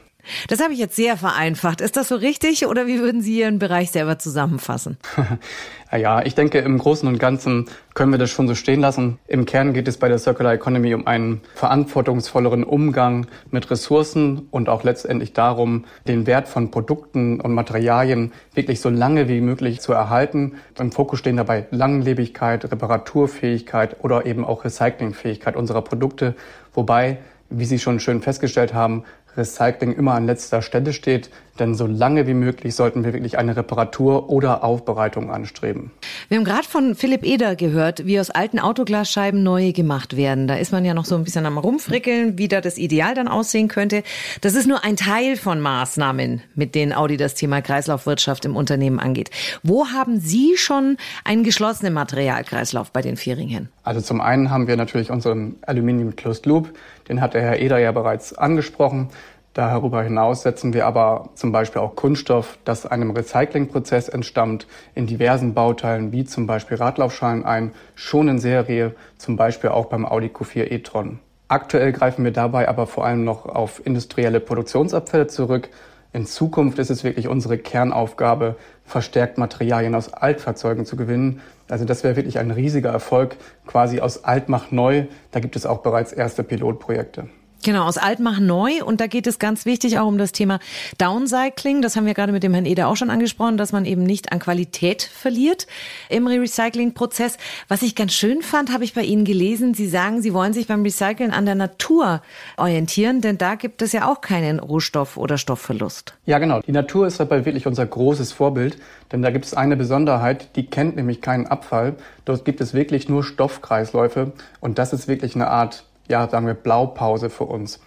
Das 0.48 0.62
habe 0.62 0.74
ich 0.74 0.80
jetzt 0.80 0.96
sehr 0.96 1.18
vereinfacht. 1.18 1.82
Ist 1.82 1.96
das 1.96 2.10
so 2.10 2.16
richtig 2.16 2.66
oder 2.68 2.88
wie 2.88 3.00
würden 3.00 3.22
Sie 3.22 3.40
Ihren 3.40 3.60
Bereich 3.60 3.92
selber 3.92 4.20
zusammenfassen? 4.20 4.98
ja, 5.92 6.22
ich 6.24 6.36
denke, 6.36 6.60
im 6.60 6.78
Großen 6.78 7.08
und 7.08 7.18
Ganzen 7.18 7.68
können 7.94 8.12
wir 8.12 8.20
das 8.20 8.30
schon 8.30 8.48
so 8.48 8.56
stehen 8.56 8.82
lassen. 8.82 9.20
Im 9.28 9.46
Kern 9.46 9.74
geht 9.74 9.88
es 9.88 9.98
bei 9.98 10.08
der 10.08 10.20
Circular 10.20 10.54
Economy 10.54 10.94
um 10.94 11.08
einen 11.08 11.42
verantwortungsvolleren 11.56 12.64
Umgang 12.64 13.28
mit 13.52 13.70
Ressourcen 13.72 14.48
und 14.52 14.70
auch 14.70 14.84
letztendlich 14.84 15.34
darum, 15.34 15.86
den 16.08 16.28
Wert 16.28 16.48
von 16.48 16.72
Produkten 16.72 17.40
und 17.40 17.54
Materialien 17.54 18.34
wirklich 18.54 18.82
so 18.82 18.90
lange 18.90 19.28
wie 19.28 19.42
möglich 19.42 19.80
zu 19.82 19.94
erhalten. 19.94 20.58
Im 20.78 20.92
Fokus 20.92 21.20
stehen 21.20 21.38
dabei 21.38 21.68
Langlebigkeit, 21.72 22.70
Reparaturfähigkeit 22.70 24.04
oder 24.04 24.26
eben 24.26 24.46
auch 24.46 24.66
Recyclingfähigkeit 24.66 25.56
unserer 25.56 25.82
Produkte, 25.82 26.36
wobei 26.74 27.20
wie 27.50 27.66
Sie 27.66 27.80
schon 27.80 28.00
schön 28.00 28.22
festgestellt 28.22 28.74
haben, 28.74 29.04
Recycling 29.38 29.94
immer 29.94 30.14
an 30.14 30.26
letzter 30.26 30.62
Stelle 30.62 30.94
steht. 30.94 31.30
Denn 31.60 31.74
so 31.76 31.88
lange 31.88 32.28
wie 32.28 32.34
möglich 32.34 32.76
sollten 32.76 33.04
wir 33.04 33.14
wirklich 33.14 33.38
eine 33.38 33.56
Reparatur 33.56 34.30
oder 34.30 34.64
Aufbereitung 34.64 35.32
anstreben. 35.32 35.92
Wir 36.30 36.38
haben 36.38 36.46
gerade 36.46 36.68
von 36.68 36.96
Philipp 36.96 37.26
Eder 37.26 37.56
gehört, 37.56 38.06
wie 38.06 38.20
aus 38.20 38.30
alten 38.30 38.60
Autoglasscheiben 38.60 39.42
neue 39.42 39.74
gemacht 39.74 40.16
werden. 40.16 40.48
Da 40.48 40.56
ist 40.56 40.72
man 40.72 40.86
ja 40.86 40.94
noch 40.94 41.06
so 41.06 41.16
ein 41.16 41.24
bisschen 41.24 41.46
am 41.46 41.58
Rumfrickeln, 41.58 42.38
wie 42.38 42.48
da 42.48 42.62
das 42.62 42.78
Ideal 42.78 43.16
dann 43.16 43.28
aussehen 43.28 43.68
könnte. 43.68 44.04
Das 44.42 44.54
ist 44.54 44.68
nur 44.68 44.84
ein 44.84 44.96
Teil 44.96 45.36
von 45.36 45.60
Maßnahmen, 45.60 46.42
mit 46.56 46.76
denen 46.76 46.94
Audi 46.94 47.18
das 47.18 47.34
Thema 47.34 47.62
Kreislaufwirtschaft 47.62 48.46
im 48.46 48.56
Unternehmen 48.56 49.00
angeht. 49.00 49.32
Wo 49.64 49.88
haben 49.88 50.20
Sie 50.20 50.58
schon 50.58 50.98
einen 51.24 51.44
geschlossenen 51.44 51.94
Materialkreislauf 51.94 52.92
bei 52.92 53.02
den 53.02 53.18
Vierringen? 53.18 53.70
Also 53.84 54.02
zum 54.02 54.22
einen 54.22 54.52
haben 54.52 54.68
wir 54.68 54.76
natürlich 54.76 55.10
unseren 55.10 55.56
Aluminium 55.62 56.16
Closed 56.16 56.46
Loop. 56.46 56.70
Den 57.10 57.22
hat 57.22 57.34
der 57.34 57.42
Herr 57.42 57.60
Eder 57.60 57.80
ja 57.80 57.92
bereits 57.92 58.34
angesprochen. 58.34 59.10
Darüber 59.58 60.04
hinaus 60.04 60.44
setzen 60.44 60.76
wir 60.76 60.86
aber 60.86 61.32
zum 61.34 61.52
Beispiel 61.52 61.82
auch 61.82 61.96
Kunststoff, 61.96 62.60
das 62.64 62.86
einem 62.86 63.10
Recyclingprozess 63.10 64.08
entstammt, 64.08 64.68
in 64.94 65.08
diversen 65.08 65.56
Bauteilen 65.56 66.12
wie 66.12 66.26
zum 66.26 66.46
Beispiel 66.46 66.78
Radlaufschalen 66.78 67.44
ein, 67.44 67.72
schon 67.96 68.28
in 68.28 68.38
Serie, 68.38 68.94
zum 69.18 69.36
Beispiel 69.36 69.72
auch 69.72 69.88
beim 69.88 70.06
Audi 70.06 70.28
Q4 70.28 70.72
e-tron. 70.72 71.18
Aktuell 71.48 71.92
greifen 71.92 72.24
wir 72.24 72.32
dabei 72.32 72.70
aber 72.70 72.86
vor 72.86 73.04
allem 73.04 73.24
noch 73.24 73.48
auf 73.48 73.84
industrielle 73.84 74.40
Produktionsabfälle 74.40 75.26
zurück. 75.26 75.70
In 76.14 76.28
Zukunft 76.28 76.78
ist 76.78 76.92
es 76.92 77.04
wirklich 77.04 77.28
unsere 77.28 77.58
Kernaufgabe, 77.58 78.58
verstärkt 78.86 79.40
Materialien 79.40 79.96
aus 79.96 80.14
Altfahrzeugen 80.14 80.86
zu 80.86 80.96
gewinnen. 80.96 81.42
Also 81.68 81.84
das 81.84 82.04
wäre 82.04 82.16
wirklich 82.16 82.38
ein 82.38 82.52
riesiger 82.52 82.92
Erfolg, 82.92 83.38
quasi 83.66 84.02
aus 84.02 84.24
Alt 84.24 84.50
macht 84.50 84.72
neu. 84.72 85.06
Da 85.32 85.40
gibt 85.40 85.56
es 85.56 85.66
auch 85.66 85.80
bereits 85.80 86.14
erste 86.14 86.44
Pilotprojekte. 86.44 87.28
Genau, 87.64 87.86
aus 87.86 87.98
alt 87.98 88.20
machen 88.20 88.46
neu. 88.46 88.84
Und 88.84 89.02
da 89.02 89.08
geht 89.08 89.28
es 89.28 89.40
ganz 89.40 89.66
wichtig 89.66 90.00
auch 90.00 90.08
um 90.08 90.18
das 90.18 90.32
Thema 90.32 90.60
Downcycling. 90.98 91.82
Das 91.82 91.96
haben 91.96 92.06
wir 92.06 92.14
gerade 92.14 92.32
mit 92.32 92.44
dem 92.44 92.54
Herrn 92.54 92.66
Eder 92.66 92.88
auch 92.88 92.96
schon 92.96 93.10
angesprochen, 93.10 93.58
dass 93.58 93.72
man 93.72 93.86
eben 93.86 94.04
nicht 94.04 94.32
an 94.32 94.40
Qualität 94.40 95.02
verliert 95.02 95.68
im 96.10 96.28
Recycling-Prozess. 96.28 97.38
Was 97.68 97.82
ich 97.82 97.96
ganz 97.96 98.14
schön 98.14 98.42
fand, 98.42 98.72
habe 98.72 98.84
ich 98.84 98.94
bei 98.94 99.02
Ihnen 99.02 99.26
gelesen. 99.26 99.74
Sie 99.74 99.88
sagen, 99.88 100.22
Sie 100.22 100.34
wollen 100.34 100.54
sich 100.54 100.68
beim 100.68 100.84
Recyceln 100.84 101.32
an 101.32 101.46
der 101.46 101.56
Natur 101.56 102.22
orientieren, 102.58 103.22
denn 103.22 103.38
da 103.38 103.56
gibt 103.56 103.82
es 103.82 103.92
ja 103.92 104.10
auch 104.10 104.22
keinen 104.22 104.60
Rohstoff- 104.60 105.18
oder 105.18 105.38
Stoffverlust. 105.38 106.14
Ja, 106.26 106.40
genau. 106.40 106.62
Die 106.62 106.72
Natur 106.72 107.08
ist 107.08 107.20
dabei 107.20 107.46
wirklich 107.46 107.68
unser 107.68 107.86
großes 107.86 108.32
Vorbild, 108.32 108.78
denn 109.12 109.22
da 109.22 109.32
gibt 109.32 109.46
es 109.46 109.54
eine 109.54 109.76
Besonderheit, 109.76 110.56
die 110.56 110.68
kennt 110.68 110.96
nämlich 110.96 111.22
keinen 111.22 111.48
Abfall. 111.48 111.96
Dort 112.26 112.46
gibt 112.46 112.62
es 112.62 112.74
wirklich 112.74 113.10
nur 113.10 113.24
Stoffkreisläufe 113.24 114.34
und 114.60 114.78
das 114.78 114.94
ist 114.94 115.08
wirklich 115.08 115.36
eine 115.36 115.48
Art 115.48 115.84
ja, 116.08 116.28
sagen 116.30 116.48
wir, 116.48 116.54
Blaupause 116.54 117.30
für 117.30 117.46
uns. 117.46 117.80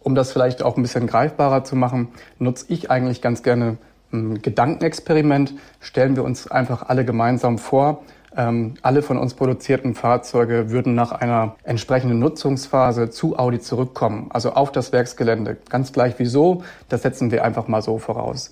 Um 0.00 0.14
das 0.14 0.32
vielleicht 0.32 0.62
auch 0.62 0.76
ein 0.76 0.82
bisschen 0.82 1.06
greifbarer 1.06 1.64
zu 1.64 1.76
machen, 1.76 2.08
nutze 2.38 2.66
ich 2.68 2.90
eigentlich 2.90 3.20
ganz 3.20 3.42
gerne 3.42 3.78
ein 4.12 4.40
Gedankenexperiment. 4.40 5.54
Stellen 5.80 6.16
wir 6.16 6.24
uns 6.24 6.50
einfach 6.50 6.88
alle 6.88 7.04
gemeinsam 7.04 7.58
vor, 7.58 8.02
ähm, 8.36 8.74
alle 8.82 9.02
von 9.02 9.18
uns 9.18 9.34
produzierten 9.34 9.94
Fahrzeuge 9.94 10.70
würden 10.70 10.94
nach 10.94 11.12
einer 11.12 11.56
entsprechenden 11.64 12.18
Nutzungsphase 12.18 13.10
zu 13.10 13.38
Audi 13.38 13.58
zurückkommen, 13.58 14.28
also 14.30 14.52
auf 14.52 14.72
das 14.72 14.92
Werksgelände. 14.92 15.56
Ganz 15.68 15.92
gleich 15.92 16.14
wieso, 16.18 16.62
das 16.88 17.02
setzen 17.02 17.30
wir 17.30 17.44
einfach 17.44 17.68
mal 17.68 17.82
so 17.82 17.98
voraus. 17.98 18.50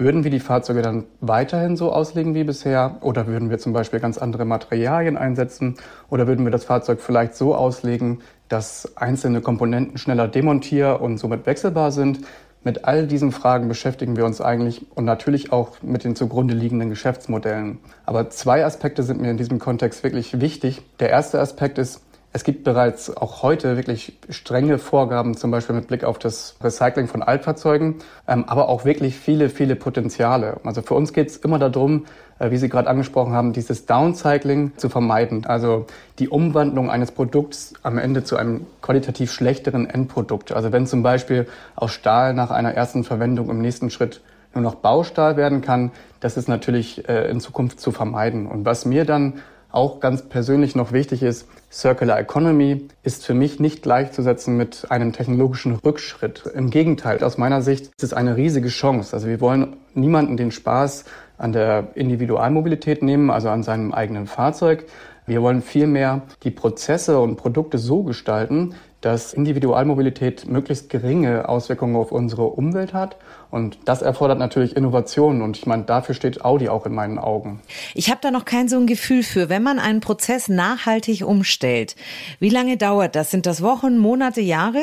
Würden 0.00 0.22
wir 0.22 0.30
die 0.30 0.38
Fahrzeuge 0.38 0.80
dann 0.80 1.06
weiterhin 1.20 1.76
so 1.76 1.92
auslegen 1.92 2.32
wie 2.36 2.44
bisher 2.44 2.98
oder 3.00 3.26
würden 3.26 3.50
wir 3.50 3.58
zum 3.58 3.72
Beispiel 3.72 3.98
ganz 3.98 4.16
andere 4.16 4.44
Materialien 4.44 5.16
einsetzen 5.16 5.74
oder 6.08 6.28
würden 6.28 6.46
wir 6.46 6.52
das 6.52 6.64
Fahrzeug 6.64 7.00
vielleicht 7.00 7.34
so 7.34 7.52
auslegen, 7.56 8.20
dass 8.48 8.96
einzelne 8.96 9.40
Komponenten 9.40 9.98
schneller 9.98 10.28
demontier- 10.28 11.00
und 11.00 11.18
somit 11.18 11.46
wechselbar 11.46 11.90
sind? 11.90 12.20
Mit 12.62 12.84
all 12.84 13.08
diesen 13.08 13.32
Fragen 13.32 13.66
beschäftigen 13.66 14.16
wir 14.16 14.24
uns 14.24 14.40
eigentlich 14.40 14.86
und 14.94 15.04
natürlich 15.04 15.52
auch 15.52 15.82
mit 15.82 16.04
den 16.04 16.14
zugrunde 16.14 16.54
liegenden 16.54 16.90
Geschäftsmodellen. 16.90 17.78
Aber 18.06 18.30
zwei 18.30 18.64
Aspekte 18.64 19.02
sind 19.02 19.20
mir 19.20 19.32
in 19.32 19.36
diesem 19.36 19.58
Kontext 19.58 20.04
wirklich 20.04 20.40
wichtig. 20.40 20.82
Der 21.00 21.10
erste 21.10 21.40
Aspekt 21.40 21.76
ist, 21.78 22.02
es 22.32 22.44
gibt 22.44 22.62
bereits 22.62 23.16
auch 23.16 23.42
heute 23.42 23.76
wirklich 23.76 24.18
strenge 24.28 24.78
Vorgaben, 24.78 25.36
zum 25.36 25.50
Beispiel 25.50 25.74
mit 25.74 25.88
Blick 25.88 26.04
auf 26.04 26.18
das 26.18 26.56
Recycling 26.62 27.08
von 27.08 27.22
Altfahrzeugen, 27.22 27.96
ähm, 28.26 28.44
aber 28.46 28.68
auch 28.68 28.84
wirklich 28.84 29.16
viele, 29.16 29.48
viele 29.48 29.76
Potenziale. 29.76 30.58
Also 30.62 30.82
für 30.82 30.94
uns 30.94 31.14
geht 31.14 31.28
es 31.28 31.36
immer 31.38 31.58
darum, 31.58 32.04
äh, 32.38 32.50
wie 32.50 32.58
Sie 32.58 32.68
gerade 32.68 32.88
angesprochen 32.88 33.32
haben, 33.32 33.54
dieses 33.54 33.86
Downcycling 33.86 34.72
zu 34.76 34.90
vermeiden. 34.90 35.46
Also 35.46 35.86
die 36.18 36.28
Umwandlung 36.28 36.90
eines 36.90 37.12
Produkts 37.12 37.72
am 37.82 37.96
Ende 37.96 38.24
zu 38.24 38.36
einem 38.36 38.66
qualitativ 38.82 39.32
schlechteren 39.32 39.88
Endprodukt. 39.88 40.52
Also 40.52 40.70
wenn 40.70 40.86
zum 40.86 41.02
Beispiel 41.02 41.46
aus 41.76 41.92
Stahl 41.92 42.34
nach 42.34 42.50
einer 42.50 42.74
ersten 42.74 43.04
Verwendung 43.04 43.48
im 43.48 43.62
nächsten 43.62 43.88
Schritt 43.88 44.20
nur 44.54 44.62
noch 44.62 44.76
Baustahl 44.76 45.36
werden 45.36 45.62
kann, 45.62 45.92
das 46.20 46.36
ist 46.36 46.48
natürlich 46.48 47.08
äh, 47.08 47.30
in 47.30 47.40
Zukunft 47.40 47.80
zu 47.80 47.90
vermeiden. 47.90 48.46
Und 48.46 48.66
was 48.66 48.84
mir 48.84 49.06
dann 49.06 49.40
auch 49.70 50.00
ganz 50.00 50.22
persönlich 50.22 50.74
noch 50.74 50.92
wichtig 50.92 51.22
ist, 51.22 51.46
Circular 51.70 52.18
Economy 52.18 52.88
ist 53.02 53.26
für 53.26 53.34
mich 53.34 53.60
nicht 53.60 53.82
gleichzusetzen 53.82 54.56
mit 54.56 54.90
einem 54.90 55.12
technologischen 55.12 55.74
Rückschritt. 55.74 56.44
Im 56.54 56.70
Gegenteil, 56.70 57.22
aus 57.22 57.36
meiner 57.36 57.60
Sicht 57.60 57.86
ist 57.86 58.02
es 58.02 58.12
eine 58.14 58.36
riesige 58.36 58.68
Chance. 58.68 59.14
Also 59.14 59.28
wir 59.28 59.40
wollen 59.40 59.76
niemanden 59.94 60.36
den 60.36 60.50
Spaß 60.50 61.04
an 61.36 61.52
der 61.52 61.88
Individualmobilität 61.94 63.02
nehmen, 63.02 63.30
also 63.30 63.50
an 63.50 63.62
seinem 63.62 63.92
eigenen 63.92 64.26
Fahrzeug. 64.26 64.86
Wir 65.26 65.42
wollen 65.42 65.60
vielmehr 65.60 66.22
die 66.42 66.50
Prozesse 66.50 67.20
und 67.20 67.36
Produkte 67.36 67.76
so 67.76 68.02
gestalten, 68.02 68.74
dass 69.00 69.32
Individualmobilität 69.32 70.48
möglichst 70.48 70.90
geringe 70.90 71.48
Auswirkungen 71.48 71.96
auf 71.96 72.10
unsere 72.10 72.44
Umwelt 72.44 72.92
hat. 72.92 73.16
Und 73.50 73.78
das 73.84 74.02
erfordert 74.02 74.38
natürlich 74.38 74.76
Innovationen. 74.76 75.42
Und 75.42 75.56
ich 75.56 75.66
meine, 75.66 75.84
dafür 75.84 76.14
steht 76.14 76.44
Audi 76.44 76.68
auch 76.68 76.84
in 76.84 76.94
meinen 76.94 77.18
Augen. 77.18 77.60
Ich 77.94 78.10
habe 78.10 78.20
da 78.20 78.30
noch 78.30 78.44
kein 78.44 78.68
so 78.68 78.76
ein 78.76 78.86
Gefühl 78.86 79.22
für. 79.22 79.48
Wenn 79.48 79.62
man 79.62 79.78
einen 79.78 80.00
Prozess 80.00 80.48
nachhaltig 80.48 81.24
umstellt, 81.24 81.94
wie 82.40 82.50
lange 82.50 82.76
dauert 82.76 83.14
das? 83.14 83.30
Sind 83.30 83.46
das 83.46 83.62
Wochen, 83.62 83.98
Monate, 83.98 84.40
Jahre? 84.40 84.82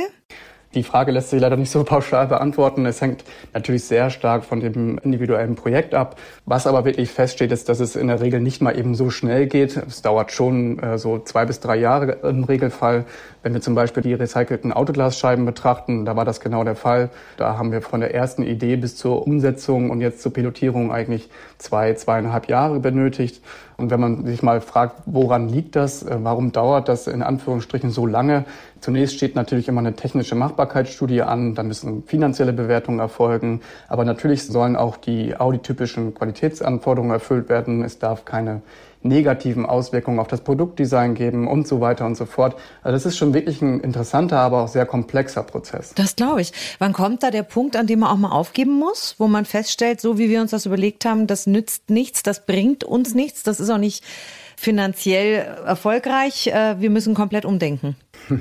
Die 0.76 0.84
Frage 0.84 1.14
lässt 1.14 1.30
sich 1.30 1.40
leider 1.40 1.56
nicht 1.56 1.72
so 1.72 1.84
pauschal 1.86 2.28
beantworten. 2.28 2.86
Es 2.86 3.02
hängt 3.02 3.24
natürlich 3.54 3.86
sehr 3.86 4.10
stark 4.10 4.44
von 4.44 4.60
dem 4.60 5.00
individuellen 5.00 5.56
Projekt 5.56 5.96
ab. 5.96 6.20
Was 6.46 6.68
aber 6.68 6.86
wirklich 6.86 7.10
feststeht, 7.10 7.52
ist, 7.52 7.70
dass 7.70 7.80
es 7.80 7.96
in 7.96 8.08
der 8.08 8.20
Regel 8.20 8.42
nicht 8.42 8.62
mal 8.62 8.78
eben 8.78 8.94
so 8.94 9.10
schnell 9.10 9.48
geht. 9.48 9.78
Es 9.78 10.02
dauert 10.02 10.32
schon 10.32 10.80
äh, 10.80 10.98
so 10.98 11.20
zwei 11.20 11.46
bis 11.46 11.62
drei 11.62 11.78
Jahre 11.78 12.12
im 12.24 12.44
Regelfall. 12.44 13.06
Wenn 13.46 13.54
wir 13.54 13.62
zum 13.62 13.76
Beispiel 13.76 14.02
die 14.02 14.16
recycelten 14.16 14.74
Autoglasscheiben 14.74 15.46
betrachten, 15.46 16.04
da 16.04 16.16
war 16.16 16.26
das 16.26 16.40
genau 16.40 16.64
der 16.64 16.76
Fall. 16.76 17.12
Da 17.38 17.60
haben 17.60 17.72
wir 17.72 17.84
von 17.84 18.00
der 18.00 18.12
ersten 18.12 18.42
Idee 18.42 18.76
bis 18.76 18.96
zur 18.96 19.28
Umsetzung 19.28 19.92
und 19.92 20.02
jetzt 20.02 20.24
zur 20.24 20.34
Pilotierung 20.34 20.92
eigentlich 20.92 21.30
zwei, 21.60 21.94
zweieinhalb 21.94 22.50
Jahre 22.50 22.80
benötigt. 22.80 23.44
Und 23.78 23.92
wenn 23.92 24.00
man 24.00 24.26
sich 24.26 24.42
mal 24.42 24.62
fragt, 24.62 25.04
woran 25.06 25.48
liegt 25.48 25.76
das, 25.76 26.02
äh, 26.02 26.18
warum 26.24 26.54
dauert 26.54 26.90
das 26.90 27.06
in 27.06 27.22
Anführungsstrichen 27.22 27.92
so 27.92 28.08
lange? 28.08 28.46
Zunächst 28.80 29.16
steht 29.16 29.36
natürlich 29.36 29.68
immer 29.68 29.82
eine 29.82 29.94
technische 29.94 30.34
Machbarkeitsstudie 30.34 31.22
an, 31.22 31.54
dann 31.54 31.68
müssen 31.68 32.04
finanzielle 32.04 32.54
Bewertungen 32.54 32.98
erfolgen, 32.98 33.62
aber 33.88 34.06
natürlich 34.06 34.48
sollen 34.48 34.76
auch 34.76 34.98
die 34.98 35.38
auditypischen 35.38 36.16
Qualitätsanforderungen 36.16 37.14
erfüllt 37.14 37.50
werden. 37.50 37.84
Es 37.84 38.00
darf 38.00 38.26
keine 38.26 38.64
negativen 39.02 39.66
Auswirkungen 39.66 40.20
auf 40.20 40.28
das 40.28 40.42
Produktdesign 40.42 41.16
geben 41.16 41.48
und 41.48 41.68
so 41.68 41.82
weiter 41.82 42.06
und 42.06 42.16
so 42.16 42.26
fort. 42.26 42.56
Also 42.82 42.96
das 42.96 43.06
ist 43.06 43.18
schon 43.18 43.34
wirklich 43.34 43.62
ein 43.62 43.80
interessanter, 43.82 44.40
aber 44.40 44.64
auch 44.64 44.68
sehr 44.68 44.86
komplexer 44.86 45.44
Prozess. 45.44 45.94
Das 45.96 46.16
glaube 46.16 46.42
ich. 46.42 46.52
Wann 46.80 46.94
kommt 46.94 47.24
da 47.24 47.32
der 47.32 47.44
Punkt, 47.44 47.76
an 47.76 47.88
dem 47.88 48.00
man 48.00 48.10
auch 48.10 48.18
mal 48.18 48.32
aufgeben 48.32 48.78
muss, 48.80 49.16
wo 49.18 49.28
man 49.28 49.46
feststellt, 49.46 50.02
so 50.02 50.18
wie 50.18 50.30
wir 50.30 50.42
uns 50.42 50.52
das 50.52 50.66
überlegt 50.66 51.06
haben, 51.06 51.28
das 51.28 51.48
nützt 51.48 51.90
nichts, 51.90 52.24
das 52.24 52.46
bringt 52.46 52.84
uns 52.84 53.14
nichts, 53.14 53.44
das 53.44 53.60
ist 53.60 53.70
auch 53.70 53.78
nicht 53.78 54.04
finanziell 54.58 55.58
erfolgreich, 55.66 56.48
äh, 56.48 56.80
wir 56.80 56.90
müssen 56.90 57.14
komplett 57.14 57.46
umdenken? 57.46 57.96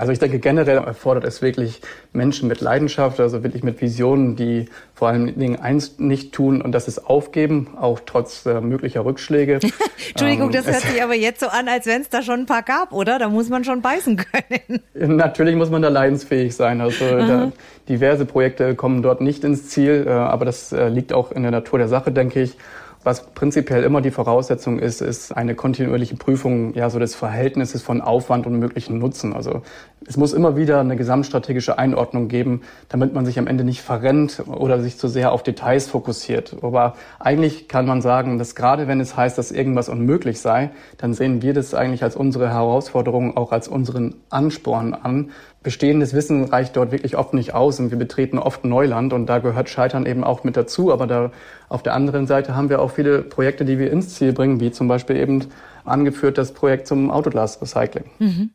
Also 0.00 0.12
ich 0.12 0.18
denke, 0.18 0.38
generell 0.38 0.78
erfordert 0.78 1.24
es 1.24 1.42
wirklich 1.42 1.82
Menschen 2.14 2.48
mit 2.48 2.62
Leidenschaft, 2.62 3.20
also 3.20 3.42
wirklich 3.42 3.62
mit 3.62 3.82
Visionen, 3.82 4.34
die 4.34 4.64
vor 4.94 5.08
allen 5.08 5.38
Dingen 5.38 5.60
eins 5.60 5.98
nicht 5.98 6.32
tun 6.32 6.62
und 6.62 6.72
das 6.72 6.88
ist 6.88 7.06
aufgeben, 7.06 7.76
auch 7.78 8.00
trotz 8.06 8.46
äh, 8.46 8.62
möglicher 8.62 9.04
Rückschläge. 9.04 9.60
Entschuldigung, 10.08 10.46
ähm, 10.46 10.52
das 10.52 10.66
hört 10.68 10.80
sich 10.80 11.02
aber 11.02 11.14
jetzt 11.14 11.40
so 11.40 11.48
an, 11.48 11.68
als 11.68 11.84
wenn 11.84 12.00
es 12.00 12.08
da 12.08 12.22
schon 12.22 12.40
ein 12.40 12.46
paar 12.46 12.62
gab, 12.62 12.92
oder? 12.92 13.18
Da 13.18 13.28
muss 13.28 13.50
man 13.50 13.62
schon 13.62 13.82
beißen 13.82 14.16
können. 14.16 14.80
Natürlich 15.16 15.54
muss 15.54 15.68
man 15.68 15.82
da 15.82 15.90
leidensfähig 15.90 16.56
sein. 16.56 16.80
Also 16.80 17.04
da, 17.04 17.52
diverse 17.90 18.24
Projekte 18.24 18.74
kommen 18.74 19.02
dort 19.02 19.20
nicht 19.20 19.44
ins 19.44 19.68
Ziel, 19.68 20.06
äh, 20.06 20.12
aber 20.12 20.46
das 20.46 20.72
äh, 20.72 20.88
liegt 20.88 21.12
auch 21.12 21.30
in 21.30 21.42
der 21.42 21.52
Natur 21.52 21.78
der 21.78 21.88
Sache, 21.88 22.10
denke 22.10 22.40
ich. 22.40 22.56
Was 23.02 23.24
prinzipiell 23.32 23.82
immer 23.82 24.02
die 24.02 24.10
Voraussetzung 24.10 24.78
ist, 24.78 25.00
ist 25.00 25.32
eine 25.32 25.54
kontinuierliche 25.54 26.16
Prüfung 26.16 26.74
ja 26.74 26.90
so 26.90 26.98
des 26.98 27.14
Verhältnisses 27.14 27.82
von 27.82 28.02
Aufwand 28.02 28.46
und 28.46 28.58
möglichen 28.58 28.98
Nutzen. 28.98 29.32
Also 29.32 29.62
es 30.10 30.16
muss 30.16 30.32
immer 30.32 30.56
wieder 30.56 30.80
eine 30.80 30.96
gesamtstrategische 30.96 31.78
Einordnung 31.78 32.26
geben, 32.26 32.62
damit 32.88 33.14
man 33.14 33.24
sich 33.24 33.38
am 33.38 33.46
Ende 33.46 33.62
nicht 33.62 33.80
verrennt 33.80 34.42
oder 34.44 34.82
sich 34.82 34.98
zu 34.98 35.06
sehr 35.06 35.30
auf 35.30 35.44
Details 35.44 35.86
fokussiert. 35.86 36.56
Aber 36.62 36.94
eigentlich 37.20 37.68
kann 37.68 37.86
man 37.86 38.02
sagen, 38.02 38.36
dass 38.36 38.56
gerade 38.56 38.88
wenn 38.88 38.98
es 38.98 39.16
heißt, 39.16 39.38
dass 39.38 39.52
irgendwas 39.52 39.88
unmöglich 39.88 40.40
sei, 40.40 40.70
dann 40.98 41.14
sehen 41.14 41.42
wir 41.42 41.54
das 41.54 41.74
eigentlich 41.74 42.02
als 42.02 42.16
unsere 42.16 42.50
Herausforderung, 42.50 43.36
auch 43.36 43.52
als 43.52 43.68
unseren 43.68 44.16
Ansporn 44.30 44.94
an, 44.94 45.30
bestehendes 45.62 46.12
Wissen 46.12 46.42
reicht 46.42 46.76
dort 46.76 46.90
wirklich 46.90 47.16
oft 47.16 47.32
nicht 47.32 47.54
aus 47.54 47.78
und 47.78 47.92
wir 47.92 47.98
betreten 47.98 48.40
oft 48.40 48.64
Neuland 48.64 49.12
und 49.12 49.26
da 49.26 49.38
gehört 49.38 49.68
Scheitern 49.68 50.06
eben 50.06 50.24
auch 50.24 50.42
mit 50.42 50.56
dazu. 50.56 50.92
Aber 50.92 51.06
da 51.06 51.30
auf 51.68 51.84
der 51.84 51.94
anderen 51.94 52.26
Seite 52.26 52.56
haben 52.56 52.68
wir 52.68 52.82
auch 52.82 52.90
viele 52.90 53.22
Projekte, 53.22 53.64
die 53.64 53.78
wir 53.78 53.92
ins 53.92 54.16
Ziel 54.16 54.32
bringen, 54.32 54.58
wie 54.58 54.72
zum 54.72 54.88
Beispiel 54.88 55.18
eben 55.18 55.44
angeführt 55.84 56.36
das 56.36 56.50
Projekt 56.50 56.88
zum 56.88 57.12
Autoglas-Recycling. 57.12 58.06
Mhm. 58.18 58.50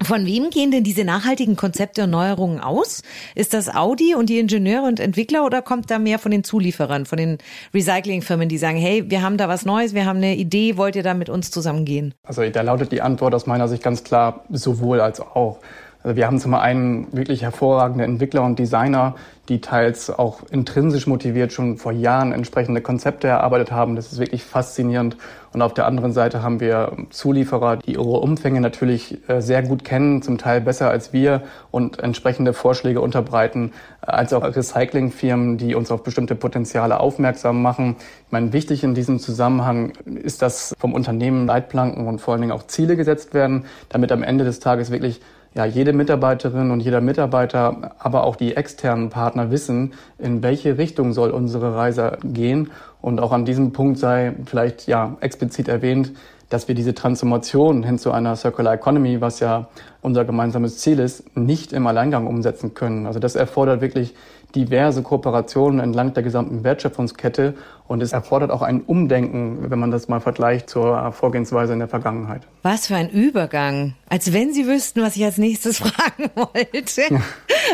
Und 0.00 0.06
von 0.06 0.26
wem 0.26 0.50
gehen 0.50 0.70
denn 0.70 0.84
diese 0.84 1.04
nachhaltigen 1.04 1.56
Konzepte 1.56 2.04
und 2.04 2.10
Neuerungen 2.10 2.60
aus? 2.60 3.02
Ist 3.34 3.54
das 3.54 3.74
Audi 3.74 4.14
und 4.14 4.28
die 4.28 4.38
Ingenieure 4.38 4.86
und 4.86 5.00
Entwickler 5.00 5.44
oder 5.44 5.62
kommt 5.62 5.90
da 5.90 5.98
mehr 5.98 6.18
von 6.18 6.30
den 6.30 6.44
Zulieferern, 6.44 7.06
von 7.06 7.18
den 7.18 7.38
Recyclingfirmen, 7.74 8.48
die 8.48 8.58
sagen, 8.58 8.78
hey, 8.78 9.10
wir 9.10 9.22
haben 9.22 9.36
da 9.36 9.48
was 9.48 9.64
Neues, 9.64 9.94
wir 9.94 10.06
haben 10.06 10.18
eine 10.18 10.36
Idee, 10.36 10.76
wollt 10.76 10.96
ihr 10.96 11.02
da 11.02 11.14
mit 11.14 11.28
uns 11.28 11.50
zusammengehen? 11.50 12.14
Also 12.22 12.48
da 12.48 12.62
lautet 12.62 12.92
die 12.92 13.02
Antwort 13.02 13.34
aus 13.34 13.46
meiner 13.46 13.68
Sicht 13.68 13.82
ganz 13.82 14.04
klar 14.04 14.44
sowohl 14.50 15.00
als 15.00 15.20
auch. 15.20 15.58
Also 16.02 16.14
wir 16.16 16.26
haben 16.26 16.38
zum 16.38 16.54
einen 16.54 17.08
wirklich 17.12 17.42
hervorragende 17.42 18.04
Entwickler 18.04 18.44
und 18.44 18.58
Designer, 18.58 19.16
die 19.48 19.60
teils 19.60 20.10
auch 20.10 20.42
intrinsisch 20.50 21.06
motiviert 21.06 21.52
schon 21.52 21.76
vor 21.76 21.90
Jahren 21.90 22.32
entsprechende 22.32 22.80
Konzepte 22.80 23.26
erarbeitet 23.26 23.72
haben. 23.72 23.96
Das 23.96 24.12
ist 24.12 24.20
wirklich 24.20 24.44
faszinierend. 24.44 25.16
Und 25.52 25.62
auf 25.62 25.74
der 25.74 25.86
anderen 25.86 26.12
Seite 26.12 26.42
haben 26.42 26.60
wir 26.60 26.92
Zulieferer, 27.10 27.78
die 27.78 27.94
ihre 27.94 28.20
Umfänge 28.20 28.60
natürlich 28.60 29.18
äh, 29.28 29.40
sehr 29.40 29.62
gut 29.62 29.82
kennen, 29.82 30.22
zum 30.22 30.38
Teil 30.38 30.60
besser 30.60 30.90
als 30.90 31.12
wir 31.12 31.42
und 31.70 31.98
entsprechende 31.98 32.52
Vorschläge 32.52 33.00
unterbreiten, 33.00 33.72
als 34.00 34.32
auch 34.34 34.44
Recyclingfirmen, 34.44 35.56
die 35.56 35.74
uns 35.74 35.90
auf 35.90 36.04
bestimmte 36.04 36.34
Potenziale 36.34 37.00
aufmerksam 37.00 37.60
machen. 37.62 37.96
Ich 38.26 38.32
meine, 38.32 38.52
wichtig 38.52 38.84
in 38.84 38.94
diesem 38.94 39.18
Zusammenhang 39.18 39.94
ist, 40.04 40.42
dass 40.42 40.74
vom 40.78 40.92
Unternehmen 40.92 41.46
Leitplanken 41.46 42.06
und 42.06 42.20
vor 42.20 42.34
allen 42.34 42.42
Dingen 42.42 42.52
auch 42.52 42.66
Ziele 42.66 42.96
gesetzt 42.96 43.34
werden, 43.34 43.64
damit 43.88 44.12
am 44.12 44.22
Ende 44.22 44.44
des 44.44 44.60
Tages 44.60 44.90
wirklich 44.90 45.20
ja, 45.58 45.64
jede 45.64 45.92
Mitarbeiterin 45.92 46.70
und 46.70 46.78
jeder 46.78 47.00
Mitarbeiter, 47.00 47.90
aber 47.98 48.22
auch 48.22 48.36
die 48.36 48.54
externen 48.54 49.10
Partner 49.10 49.50
wissen, 49.50 49.92
in 50.16 50.40
welche 50.40 50.78
Richtung 50.78 51.12
soll 51.12 51.32
unsere 51.32 51.74
Reise 51.74 52.16
gehen. 52.22 52.70
Und 53.00 53.18
auch 53.18 53.32
an 53.32 53.44
diesem 53.44 53.72
Punkt 53.72 53.98
sei 53.98 54.34
vielleicht 54.46 54.86
ja 54.86 55.16
explizit 55.18 55.66
erwähnt, 55.66 56.12
dass 56.48 56.68
wir 56.68 56.76
diese 56.76 56.94
Transformation 56.94 57.82
hin 57.82 57.98
zu 57.98 58.12
einer 58.12 58.36
Circular 58.36 58.74
Economy, 58.74 59.20
was 59.20 59.40
ja 59.40 59.66
unser 60.00 60.24
gemeinsames 60.24 60.78
Ziel 60.78 61.00
ist, 61.00 61.36
nicht 61.36 61.72
im 61.72 61.88
Alleingang 61.88 62.28
umsetzen 62.28 62.74
können. 62.74 63.08
Also 63.08 63.18
das 63.18 63.34
erfordert 63.34 63.80
wirklich 63.80 64.14
diverse 64.54 65.02
Kooperationen 65.02 65.80
entlang 65.80 66.14
der 66.14 66.22
gesamten 66.22 66.62
Wertschöpfungskette 66.62 67.54
und 67.88 68.02
es 68.02 68.12
erfordert 68.12 68.50
auch 68.50 68.60
ein 68.60 68.82
Umdenken, 68.82 69.70
wenn 69.70 69.78
man 69.78 69.90
das 69.90 70.08
mal 70.08 70.20
vergleicht 70.20 70.68
zur 70.68 71.10
Vorgehensweise 71.12 71.72
in 71.72 71.78
der 71.78 71.88
Vergangenheit. 71.88 72.42
Was 72.62 72.86
für 72.86 72.96
ein 72.96 73.08
Übergang. 73.08 73.94
Als 74.10 74.32
wenn 74.32 74.52
Sie 74.52 74.66
wüssten, 74.66 75.02
was 75.02 75.16
ich 75.16 75.24
als 75.24 75.38
nächstes 75.38 75.78
fragen 75.78 76.30
wollte. 76.34 77.14
Ja. 77.14 77.20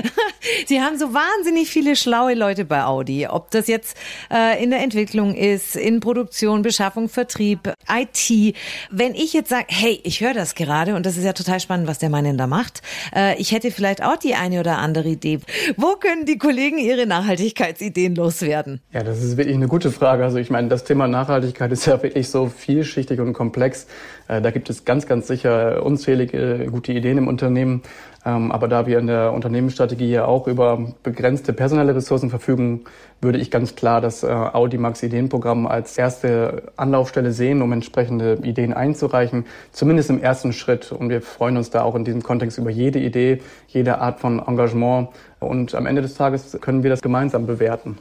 Sie 0.66 0.80
haben 0.80 0.98
so 0.98 1.12
wahnsinnig 1.14 1.68
viele 1.68 1.96
schlaue 1.96 2.34
Leute 2.34 2.64
bei 2.64 2.84
Audi. 2.84 3.26
Ob 3.26 3.50
das 3.50 3.66
jetzt 3.66 3.96
äh, 4.32 4.62
in 4.62 4.70
der 4.70 4.82
Entwicklung 4.82 5.34
ist, 5.34 5.74
in 5.74 5.98
Produktion, 5.98 6.62
Beschaffung, 6.62 7.08
Vertrieb, 7.08 7.72
IT. 7.88 8.56
Wenn 8.90 9.14
ich 9.14 9.32
jetzt 9.32 9.50
sage, 9.50 9.66
hey, 9.68 10.00
ich 10.04 10.20
höre 10.20 10.34
das 10.34 10.54
gerade 10.54 10.94
und 10.94 11.06
das 11.06 11.16
ist 11.16 11.24
ja 11.24 11.32
total 11.32 11.58
spannend, 11.58 11.88
was 11.88 11.98
der 11.98 12.10
Mann 12.10 12.24
denn 12.24 12.38
da 12.38 12.46
macht. 12.46 12.82
Äh, 13.14 13.40
ich 13.40 13.50
hätte 13.50 13.72
vielleicht 13.72 14.02
auch 14.02 14.16
die 14.16 14.34
eine 14.34 14.60
oder 14.60 14.78
andere 14.78 15.08
Idee. 15.08 15.40
Wo 15.76 15.96
können 15.96 16.24
die 16.24 16.38
Kollegen 16.38 16.78
ihre 16.78 17.06
Nachhaltigkeitsideen 17.06 18.14
loswerden? 18.14 18.80
Ja, 18.92 19.02
das 19.02 19.20
ist 19.22 19.36
wirklich 19.36 19.56
eine 19.56 19.66
gute 19.66 19.90
Frage. 19.90 20.03
Also 20.04 20.38
ich 20.38 20.50
meine, 20.50 20.68
das 20.68 20.84
Thema 20.84 21.08
Nachhaltigkeit 21.08 21.72
ist 21.72 21.86
ja 21.86 22.02
wirklich 22.02 22.28
so 22.28 22.46
vielschichtig 22.46 23.20
und 23.20 23.32
komplex. 23.32 23.86
Äh, 24.28 24.40
da 24.40 24.50
gibt 24.50 24.70
es 24.70 24.84
ganz, 24.84 25.06
ganz 25.06 25.26
sicher 25.26 25.82
unzählige 25.84 26.66
gute 26.70 26.92
Ideen 26.92 27.18
im 27.18 27.28
Unternehmen. 27.28 27.82
Ähm, 28.26 28.52
aber 28.52 28.68
da 28.68 28.86
wir 28.86 28.98
in 28.98 29.06
der 29.06 29.32
Unternehmensstrategie 29.32 30.10
ja 30.10 30.24
auch 30.24 30.46
über 30.46 30.94
begrenzte 31.02 31.52
personelle 31.52 31.94
Ressourcen 31.94 32.30
verfügen, 32.30 32.84
würde 33.20 33.38
ich 33.38 33.50
ganz 33.50 33.76
klar 33.76 34.00
das 34.00 34.22
äh, 34.22 34.28
Audi 34.28 34.78
Max 34.78 35.02
Ideenprogramm 35.02 35.66
als 35.66 35.98
erste 35.98 36.72
Anlaufstelle 36.76 37.32
sehen, 37.32 37.60
um 37.60 37.72
entsprechende 37.72 38.38
Ideen 38.42 38.72
einzureichen, 38.72 39.44
zumindest 39.72 40.10
im 40.10 40.22
ersten 40.22 40.52
Schritt. 40.52 40.92
Und 40.92 41.10
wir 41.10 41.20
freuen 41.20 41.56
uns 41.56 41.70
da 41.70 41.82
auch 41.82 41.94
in 41.94 42.04
diesem 42.04 42.22
Kontext 42.22 42.58
über 42.58 42.70
jede 42.70 42.98
Idee, 42.98 43.42
jede 43.68 43.98
Art 43.98 44.20
von 44.20 44.38
Engagement. 44.38 45.08
Und 45.40 45.74
am 45.74 45.86
Ende 45.86 46.02
des 46.02 46.14
Tages 46.14 46.56
können 46.60 46.82
wir 46.82 46.90
das 46.90 47.02
gemeinsam 47.02 47.46
bewerten. 47.46 47.98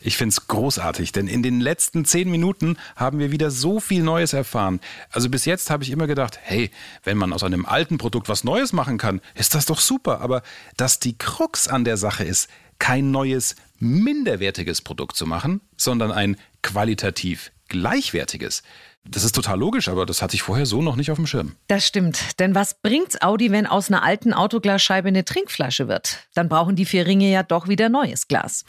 Ich 0.00 0.16
finde 0.16 0.32
es 0.32 0.46
großartig, 0.46 1.12
denn 1.12 1.28
in 1.28 1.42
den 1.42 1.60
letzten 1.60 2.04
zehn 2.04 2.30
Minuten 2.30 2.76
haben 2.94 3.18
wir 3.18 3.32
wieder 3.32 3.50
so 3.50 3.80
viel 3.80 4.02
Neues 4.02 4.32
erfahren. 4.32 4.80
Also 5.10 5.28
bis 5.28 5.44
jetzt 5.44 5.70
habe 5.70 5.84
ich 5.84 5.90
immer 5.90 6.06
gedacht, 6.06 6.38
hey, 6.42 6.70
wenn 7.04 7.16
man 7.16 7.32
aus 7.32 7.42
einem 7.42 7.66
alten 7.66 7.98
Produkt 7.98 8.28
was 8.28 8.44
Neues 8.44 8.72
machen 8.72 8.98
kann, 8.98 9.20
ist 9.34 9.54
das 9.54 9.66
doch 9.66 9.80
super. 9.80 10.20
Aber 10.20 10.42
dass 10.76 10.98
die 10.98 11.16
Krux 11.16 11.68
an 11.68 11.84
der 11.84 11.96
Sache 11.96 12.24
ist, 12.24 12.48
kein 12.78 13.10
neues, 13.10 13.56
minderwertiges 13.78 14.82
Produkt 14.82 15.16
zu 15.16 15.26
machen, 15.26 15.60
sondern 15.76 16.12
ein 16.12 16.36
qualitativ 16.62 17.52
gleichwertiges. 17.68 18.62
Das 19.08 19.22
ist 19.22 19.34
total 19.34 19.58
logisch, 19.58 19.88
aber 19.88 20.04
das 20.04 20.20
hatte 20.20 20.34
ich 20.34 20.42
vorher 20.42 20.66
so 20.66 20.82
noch 20.82 20.96
nicht 20.96 21.10
auf 21.10 21.16
dem 21.16 21.26
Schirm. 21.26 21.54
Das 21.68 21.86
stimmt. 21.86 22.40
Denn 22.40 22.54
was 22.54 22.74
bringt's 22.74 23.20
Audi, 23.22 23.52
wenn 23.52 23.66
aus 23.66 23.88
einer 23.88 24.02
alten 24.02 24.32
Autoglasscheibe 24.32 25.08
eine 25.08 25.24
Trinkflasche 25.24 25.86
wird? 25.86 26.26
Dann 26.34 26.48
brauchen 26.48 26.74
die 26.74 26.86
vier 26.86 27.06
Ringe 27.06 27.30
ja 27.30 27.42
doch 27.42 27.68
wieder 27.68 27.88
neues 27.88 28.26
Glas. 28.26 28.64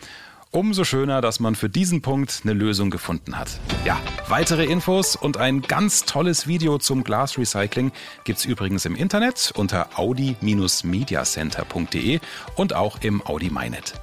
Umso 0.57 0.83
schöner, 0.85 1.21
dass 1.21 1.39
man 1.39 1.53
für 1.53 1.69
diesen 1.69 2.01
Punkt 2.01 2.41
eine 2.43 2.53
Lösung 2.53 2.89
gefunden 2.89 3.37
hat. 3.37 3.59
Ja, 3.85 3.99
weitere 4.27 4.65
Infos 4.65 5.15
und 5.15 5.37
ein 5.37 5.61
ganz 5.61 6.05
tolles 6.05 6.47
Video 6.47 6.79
zum 6.79 7.03
Glasrecycling 7.03 7.91
gibt's 8.23 8.43
übrigens 8.43 8.85
im 8.85 8.95
Internet 8.95 9.53
unter 9.55 9.99
audi-mediacenter.de 9.99 12.19
und 12.55 12.73
auch 12.73 13.03
im 13.03 13.23
Audi 13.23 13.51
MyNet. 13.51 13.93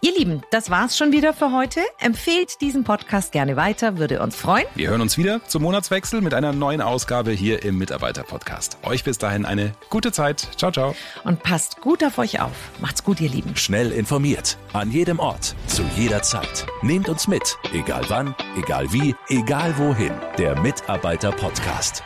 Ihr 0.00 0.16
Lieben, 0.16 0.42
das 0.50 0.70
war's 0.70 0.96
schon 0.96 1.12
wieder 1.12 1.32
für 1.32 1.52
heute. 1.52 1.80
Empfehlt 1.98 2.60
diesen 2.60 2.84
Podcast 2.84 3.32
gerne 3.32 3.56
weiter, 3.56 3.98
würde 3.98 4.20
uns 4.20 4.36
freuen. 4.36 4.66
Wir 4.74 4.90
hören 4.90 5.00
uns 5.00 5.18
wieder 5.18 5.44
zum 5.46 5.62
Monatswechsel 5.62 6.20
mit 6.20 6.34
einer 6.34 6.52
neuen 6.52 6.80
Ausgabe 6.80 7.30
hier 7.30 7.62
im 7.64 7.78
Mitarbeiter-Podcast. 7.78 8.78
Euch 8.82 9.04
bis 9.04 9.18
dahin 9.18 9.44
eine 9.44 9.72
gute 9.90 10.12
Zeit. 10.12 10.48
Ciao, 10.56 10.70
ciao. 10.70 10.94
Und 11.24 11.42
passt 11.42 11.80
gut 11.80 12.04
auf 12.04 12.18
euch 12.18 12.40
auf. 12.40 12.52
Macht's 12.80 13.04
gut, 13.04 13.20
ihr 13.20 13.30
Lieben. 13.30 13.56
Schnell 13.56 13.92
informiert. 13.92 14.58
An 14.72 14.90
jedem 14.90 15.18
Ort. 15.18 15.54
Zu 15.66 15.82
jeder 15.96 16.22
Zeit. 16.22 16.66
Nehmt 16.82 17.08
uns 17.08 17.28
mit. 17.28 17.56
Egal 17.72 18.04
wann, 18.08 18.34
egal 18.56 18.92
wie, 18.92 19.14
egal 19.28 19.76
wohin. 19.78 20.12
Der 20.38 20.58
Mitarbeiter-Podcast. 20.60 22.02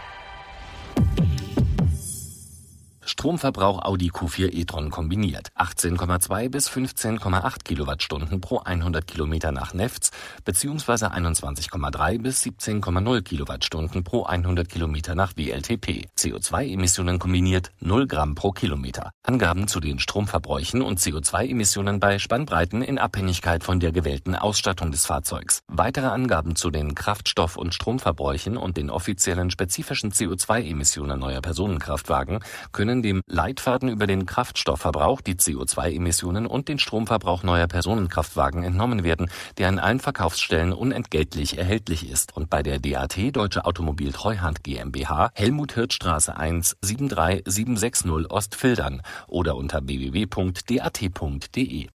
Stromverbrauch 3.18 3.84
Audi 3.84 4.12
Q4 4.12 4.52
e-tron 4.52 4.90
kombiniert 4.90 5.48
18,2 5.56 6.50
bis 6.50 6.70
15,8 6.70 7.64
Kilowattstunden 7.64 8.40
pro 8.40 8.60
100 8.60 9.08
Kilometer 9.08 9.50
nach 9.50 9.74
Nefts 9.74 10.12
bzw. 10.44 11.06
21,3 11.06 12.22
bis 12.22 12.44
17,0 12.44 13.22
Kilowattstunden 13.22 14.04
pro 14.04 14.22
100 14.22 14.68
Kilometer 14.68 15.16
nach 15.16 15.36
WLTP. 15.36 16.06
CO2-Emissionen 16.16 17.18
kombiniert 17.18 17.72
0 17.80 18.06
Gramm 18.06 18.36
pro 18.36 18.52
Kilometer. 18.52 19.10
Angaben 19.24 19.66
zu 19.66 19.80
den 19.80 19.98
Stromverbräuchen 19.98 20.80
und 20.80 21.00
CO2-Emissionen 21.00 21.98
bei 21.98 22.20
Spannbreiten 22.20 22.82
in 22.82 23.00
Abhängigkeit 23.00 23.64
von 23.64 23.80
der 23.80 23.90
gewählten 23.90 24.36
Ausstattung 24.36 24.92
des 24.92 25.06
Fahrzeugs. 25.06 25.64
Weitere 25.66 26.06
Angaben 26.06 26.54
zu 26.54 26.70
den 26.70 26.94
Kraftstoff- 26.94 27.56
und 27.56 27.74
Stromverbräuchen 27.74 28.56
und 28.56 28.76
den 28.76 28.90
offiziellen 28.90 29.50
spezifischen 29.50 30.12
CO2-Emissionen 30.12 31.18
neuer 31.18 31.40
Personenkraftwagen 31.40 32.38
können 32.70 33.02
dem 33.08 33.22
Leitfaden 33.26 33.88
über 33.88 34.06
den 34.06 34.26
Kraftstoffverbrauch, 34.26 35.22
die 35.22 35.36
CO2-Emissionen 35.36 36.46
und 36.46 36.68
den 36.68 36.78
Stromverbrauch 36.78 37.42
neuer 37.42 37.66
Personenkraftwagen 37.66 38.62
entnommen 38.62 39.02
werden, 39.02 39.30
der 39.56 39.68
an 39.68 39.78
allen 39.78 39.98
Verkaufsstellen 39.98 40.74
unentgeltlich 40.74 41.56
erhältlich 41.56 42.10
ist 42.10 42.36
und 42.36 42.50
bei 42.50 42.62
der 42.62 42.78
DAT 42.78 43.16
Deutsche 43.34 43.64
Automobil 43.64 44.12
Treuhand 44.12 44.62
GmbH 44.62 45.30
Helmut 45.32 45.72
Hirtstraße 45.72 46.36
1 46.36 46.76
73760 46.82 48.30
Ostfildern 48.30 49.00
oder 49.26 49.56
unter 49.56 49.86
www.dat.de. 49.86 51.86